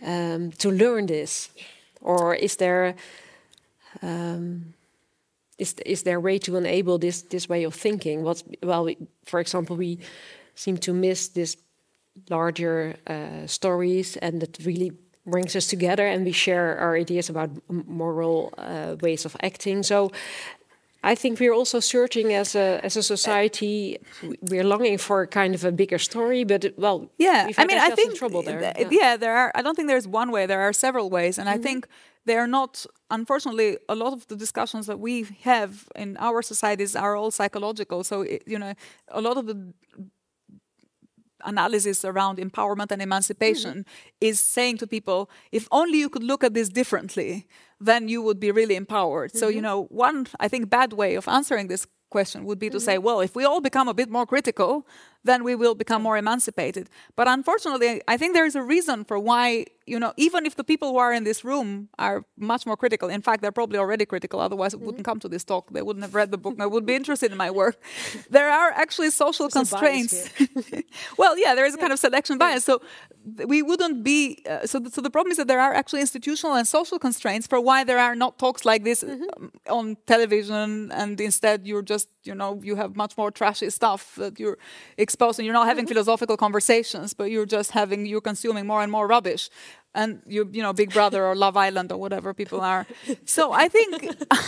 [0.03, 1.51] um, to learn this,
[2.05, 2.95] or is there
[4.03, 4.75] um,
[5.59, 8.23] is is there a way to enable this this way of thinking?
[8.23, 9.99] What well, we, for example, we
[10.55, 11.57] seem to miss this
[12.31, 14.93] larger uh, stories, and that really
[15.27, 19.83] brings us together, and we share our ideas about moral uh, ways of acting.
[19.83, 20.11] So.
[21.05, 23.99] I think we're also searching as a as a society.
[24.51, 27.91] We're longing for kind of a bigger story, but it- well, Yeah, I mean, I
[27.91, 28.73] think trouble there.
[28.73, 29.17] th- yeah.
[29.19, 29.51] there are.
[29.55, 30.47] I don't think there's one way.
[30.47, 31.63] There are several ways, and I mm-hmm.
[31.67, 31.89] think
[32.25, 32.87] they are not.
[33.11, 38.03] Unfortunately, a lot of the discussions that we have in our societies are all psychological.
[38.03, 38.73] So it, you know,
[39.09, 39.57] a lot of the
[41.45, 44.29] analysis around empowerment and emancipation mm-hmm.
[44.29, 47.47] is saying to people, if only you could look at this differently,
[47.81, 49.35] then you would be really empowered.
[49.35, 49.63] So, you mm-hmm.
[49.63, 53.05] know, one, I think, bad way of answering this question would be to say, mm-hmm.
[53.05, 54.87] well, if we all become a bit more critical,
[55.25, 56.89] then we will become more emancipated.
[57.17, 60.65] But unfortunately, I think there is a reason for why, you know, even if the
[60.65, 64.05] people who are in this room are much more critical, in fact, they're probably already
[64.05, 65.71] critical, otherwise, it wouldn't come to this talk.
[65.71, 67.77] They wouldn't have read the book, they would be interested in my work.
[68.31, 70.29] There are actually social There's constraints.
[71.19, 72.65] well, yeah, there is a kind of selection bias.
[72.65, 72.81] So
[73.47, 74.43] we wouldn't be.
[74.49, 77.47] Uh, so, th- so the problem is that there are actually institutional and social constraints
[77.47, 82.09] for why there are not talks like this um, on television, and instead you're just,
[82.25, 84.59] you know, you have much more trashy stuff that you're
[85.15, 88.91] exposed, and you're not having philosophical conversations, but you're just having, you're consuming more and
[88.91, 89.49] more rubbish.
[89.95, 92.87] And you, you know, Big Brother or Love Island or whatever people are.
[93.25, 93.91] So I think,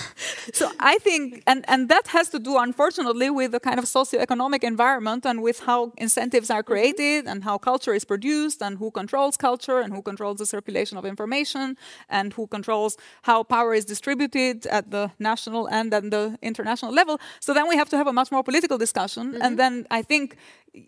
[0.52, 4.62] so I think, and and that has to do, unfortunately, with the kind of socioeconomic
[4.64, 6.72] environment and with how incentives are mm-hmm.
[6.72, 10.98] created and how culture is produced and who controls culture and who controls the circulation
[10.98, 11.76] of information
[12.08, 17.20] and who controls how power is distributed at the national and at the international level.
[17.40, 19.34] So then we have to have a much more political discussion.
[19.34, 19.56] And mm-hmm.
[19.56, 20.36] then I think,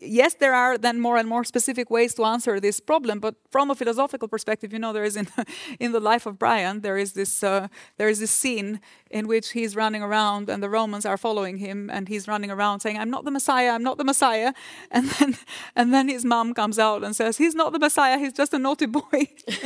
[0.01, 3.21] yes, there are then more and more specific ways to answer this problem.
[3.21, 5.29] But from a philosophical perspective, you know, there is in
[5.81, 8.81] in the life of Brian, there is this uh, there is this scene
[9.11, 12.81] in which he's running around and the Romans are following him, and he's running around
[12.81, 13.71] saying, "I'm not the Messiah.
[13.71, 14.53] I'm not the Messiah."
[14.91, 15.37] And then
[15.77, 18.19] and then his mom comes out and says, "He's not the Messiah.
[18.19, 19.03] He's just a naughty boy."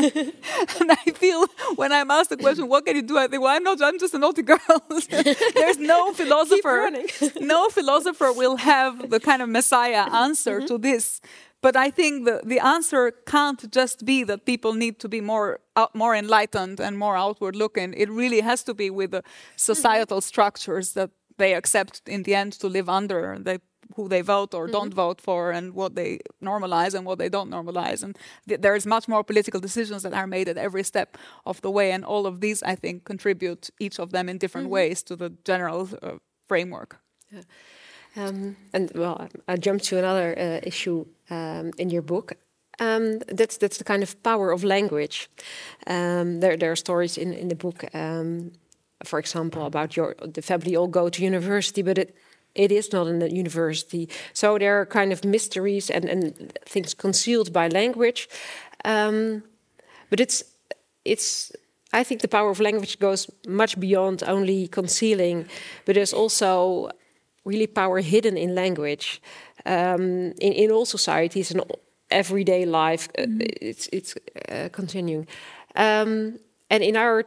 [0.80, 1.46] and I feel
[1.76, 3.80] when I'm asked the question, "What can you do?" I think, "Well, I'm not.
[3.82, 4.78] I'm just a naughty girl."
[5.54, 6.90] There's no philosopher.
[7.40, 10.66] no philosopher will have the kind of Messiah answer mm-hmm.
[10.66, 11.20] to this.
[11.60, 15.60] But I think the, the answer can't just be that people need to be more
[15.76, 17.94] out, more enlightened and more outward looking.
[17.94, 19.56] It really has to be with the mm-hmm.
[19.56, 23.38] societal structures that they accept in the end to live under.
[23.38, 23.58] They
[23.96, 25.08] who they vote or don't mm-hmm.
[25.08, 28.02] vote for and what they normalize and what they don't normalize.
[28.02, 28.16] And
[28.48, 31.92] th- there's much more political decisions that are made at every step of the way.
[31.92, 35.30] And all of these i think contribute each of them in different ways to the
[35.44, 36.12] general uh,
[36.48, 37.00] framework
[38.16, 42.34] Um, and well, I jumped to another uh, issue um, in your book.
[42.78, 45.28] Um, that's that's the kind of power of language.
[45.86, 48.52] Um, there there are stories in in the book, um,
[49.04, 52.14] for example, about your the family all go to university, but it
[52.54, 54.08] it is not in the university.
[54.32, 58.28] So there are kind of mysteries and, and things concealed by language.
[58.84, 59.42] Um,
[60.10, 60.44] but it's
[61.04, 61.52] it's
[61.92, 65.46] I think the power of language goes much beyond only concealing,
[65.84, 66.90] but there's also
[67.44, 69.20] really power hidden in language.
[69.64, 71.62] Um, in, in all societies and
[72.10, 73.46] everyday life, mm -hmm.
[73.60, 74.14] it's, it's
[74.52, 75.28] uh, continuing.
[75.74, 76.38] Um,
[76.68, 77.24] and in our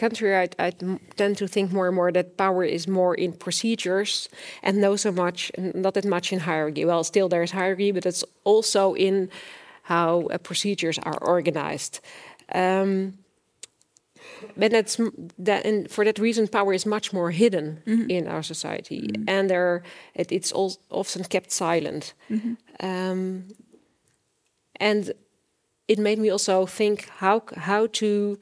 [0.00, 0.72] country, I, I,
[1.16, 4.28] tend to think more and more that power is more in procedures
[4.62, 6.84] and not so much, not that much in hierarchy.
[6.84, 9.30] Well, still there's hierarchy, but it's also in
[9.82, 12.00] how uh, procedures are organized.
[12.54, 13.18] Um,
[14.56, 15.00] but that's
[15.38, 18.10] that, and for that reason, power is much more hidden mm -hmm.
[18.10, 19.38] in our society, mm -hmm.
[19.38, 19.82] and there
[20.14, 22.14] it, it's all often kept silent.
[22.26, 22.56] Mm -hmm.
[23.10, 23.44] um,
[24.80, 25.12] and
[25.86, 28.38] it made me also think how how to.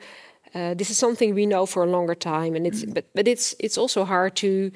[0.55, 2.95] Uh, this is something we know for a longer time, and it's mm-hmm.
[2.95, 4.71] but but it's it's also hard to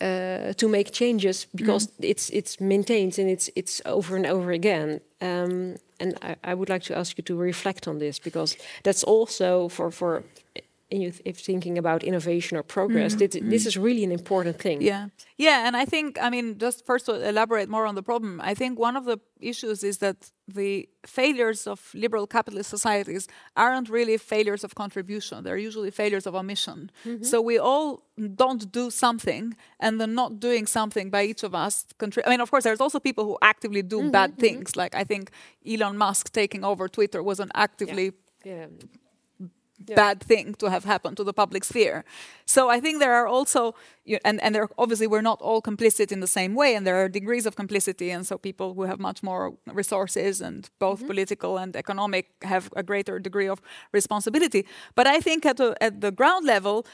[0.00, 2.04] uh, to make changes because mm.
[2.10, 5.00] it's it's maintained and it's it's over and over again.
[5.20, 9.04] Um, and I, I, would like to ask you to reflect on this because that's
[9.04, 10.22] also for for
[10.90, 14.80] if thinking about innovation or progress, mm this, this, is really an important thing.
[14.80, 18.40] Yeah, yeah, and I think I mean just first to elaborate more on the problem.
[18.40, 23.26] I think one of the issues is that the failures of liberal capitalist societies
[23.56, 26.90] aren't really failures of contribution; they're usually failures of omission.
[27.04, 27.24] Mm -hmm.
[27.24, 28.02] So we all
[28.42, 31.86] don't do something, and the not doing something by each of us.
[32.26, 34.76] I mean, of course, there's also people who actively do mm -hmm, bad things.
[34.76, 35.30] Like I think
[35.64, 38.04] Elon Musk taking over Twitter was an actively
[38.44, 38.58] yeah.
[38.58, 38.68] Yeah
[39.86, 39.94] yeah.
[39.94, 42.04] bad thing to have happened to the public sphere.
[42.46, 43.74] So I think there are also,
[44.24, 47.08] and, and there obviously we're not all complicit in the same way, and there are
[47.08, 51.08] degrees of complicity, and so people who have much more resources and both mm -hmm.
[51.08, 53.58] political and economic have a greater degree of
[53.92, 54.66] responsibility.
[54.94, 56.84] But I think at, a, at the ground level,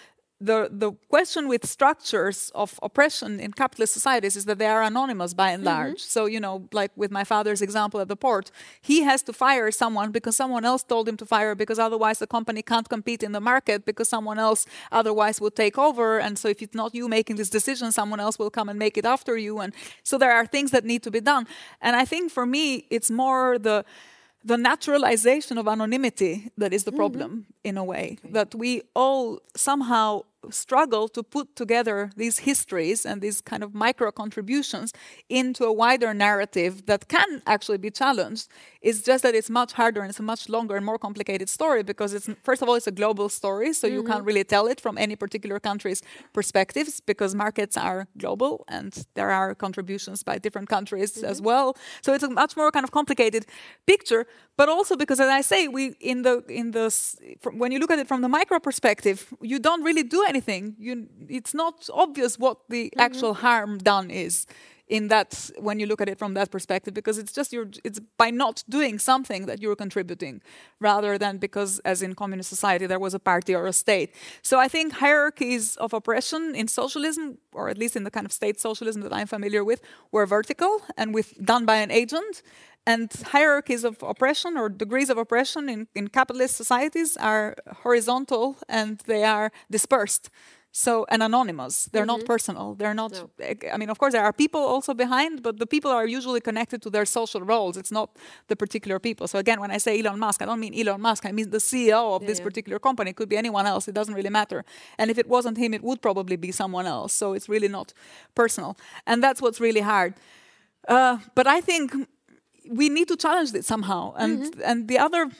[0.43, 5.35] the, the question with structures of oppression in capitalist societies is that they are anonymous
[5.35, 5.75] by and mm-hmm.
[5.75, 6.03] large.
[6.03, 6.15] Mm -hmm.
[6.17, 8.51] So, you know, like with my father's example at the port,
[8.91, 12.27] he has to fire someone because someone else told him to fire because otherwise the
[12.27, 16.21] company can't compete in the market because someone else otherwise would take over.
[16.21, 18.99] And so if it's not you making this decision, someone else will come and make
[19.01, 19.61] it after you.
[19.61, 21.45] And so there are things that need to be done.
[21.81, 23.85] And I think for me, it's more the
[24.45, 26.97] the naturalization of anonymity that is the mm-hmm.
[26.97, 27.69] problem mm -hmm.
[27.69, 28.33] in a way okay.
[28.33, 34.11] that we all somehow struggle to put together these histories and these kind of micro
[34.11, 34.93] contributions
[35.29, 38.49] into a wider narrative that can actually be challenged.
[38.81, 41.83] It's just that it's much harder and it's a much longer and more complicated story
[41.83, 43.97] because it's first of all it's a global story, so mm -hmm.
[43.97, 44.27] you can't mm-hmm.
[44.27, 46.01] really tell it from any particular country's
[46.33, 51.31] perspectives because markets are global and there are contributions by different countries mm -hmm.
[51.31, 51.67] as well.
[52.05, 53.43] So it's a much more kind of complicated
[53.85, 54.23] picture,
[54.57, 56.87] but also because as I say, we in the in the
[57.61, 60.32] when you look at it from the micro perspective, you don't really do anything.
[60.79, 63.05] You, it's not obvious what the mm -hmm.
[63.05, 64.47] actual harm done is
[64.93, 67.99] in that when you look at it from that perspective because it's just you're it's
[68.19, 70.43] by not doing something that you're contributing
[70.81, 74.59] rather than because as in communist society there was a party or a state so
[74.59, 78.61] i think hierarchies of oppression in socialism or at least in the kind of state
[78.61, 79.81] socialism that i'm familiar with
[80.11, 82.43] were vertical and with done by an agent
[82.87, 89.01] and hierarchies of oppression or degrees of oppression in, in capitalist societies are horizontal and
[89.07, 90.31] they are dispersed.
[90.75, 91.85] So, and anonymous.
[91.93, 92.07] They're mm -hmm.
[92.07, 92.33] not mm-hmm.
[92.35, 92.77] personal.
[92.79, 93.31] They're not, no.
[93.75, 96.81] I mean, of course, there are people also behind, but the people are usually connected
[96.83, 97.77] to their social roles.
[97.77, 98.09] It's not
[98.47, 99.27] the particular people.
[99.29, 101.25] So, again, when I say Elon Musk, I don't mean Elon Musk.
[101.25, 102.49] I mean the CEO of yeah, this yeah.
[102.49, 103.11] particular company.
[103.11, 103.91] It could be anyone else.
[103.91, 104.65] It doesn't really matter.
[104.99, 107.13] And if it wasn't him, it would probably be someone else.
[107.19, 107.95] So, it's really not
[108.35, 108.75] personal.
[109.05, 110.13] And that's what's really hard.
[110.89, 111.93] Uh, but I think
[112.69, 114.15] we need to challenge it somehow.
[114.17, 114.71] And mm -hmm.
[114.71, 115.31] and the other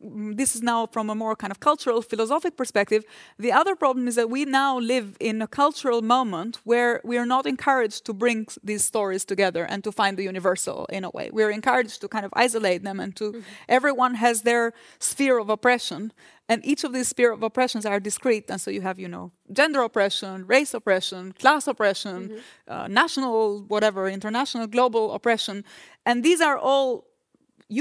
[0.00, 3.04] this is now from a more kind of cultural philosophic perspective
[3.38, 7.26] the other problem is that we now live in a cultural moment where we are
[7.26, 11.28] not encouraged to bring these stories together and to find the universal in a way
[11.32, 13.42] we're encouraged to kind of isolate them and to mm -hmm.
[13.68, 16.12] everyone has their sphere of oppression
[16.50, 18.50] and each of these sphere of oppressions are discrete.
[18.50, 22.74] And so you have, you know, gender oppression, race oppression, class oppression, mm -hmm.
[22.74, 23.38] uh, national,
[23.74, 25.64] whatever, international, global oppression.
[26.02, 26.88] And these are all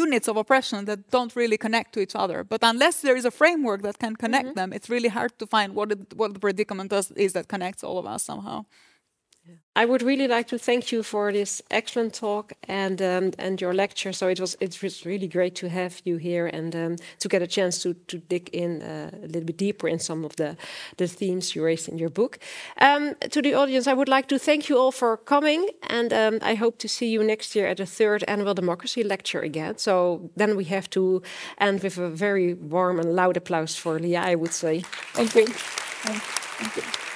[0.04, 2.44] units of oppression that don't really connect to each other.
[2.44, 4.60] But unless there is a framework that can connect mm -hmm.
[4.60, 7.84] them, it's really hard to find what, it, what the predicament does, is that connects
[7.84, 8.66] all of us somehow.
[9.76, 13.73] I would really like to thank you for this excellent talk and um, and your
[13.73, 14.11] lecture.
[14.13, 17.41] So it was it was really great to have you here and um, to get
[17.41, 20.57] a chance to to dig in uh, a little bit deeper in some of the
[20.97, 22.39] the themes you raised in your book.
[22.81, 26.39] Um, to the audience, I would like to thank you all for coming, and um,
[26.41, 29.77] I hope to see you next year at the third annual democracy lecture again.
[29.77, 31.21] So then we have to
[31.57, 34.17] end with a very warm and loud applause for Lea.
[34.17, 34.81] I would say.
[35.13, 35.47] Thank you.
[35.47, 37.09] Thank you.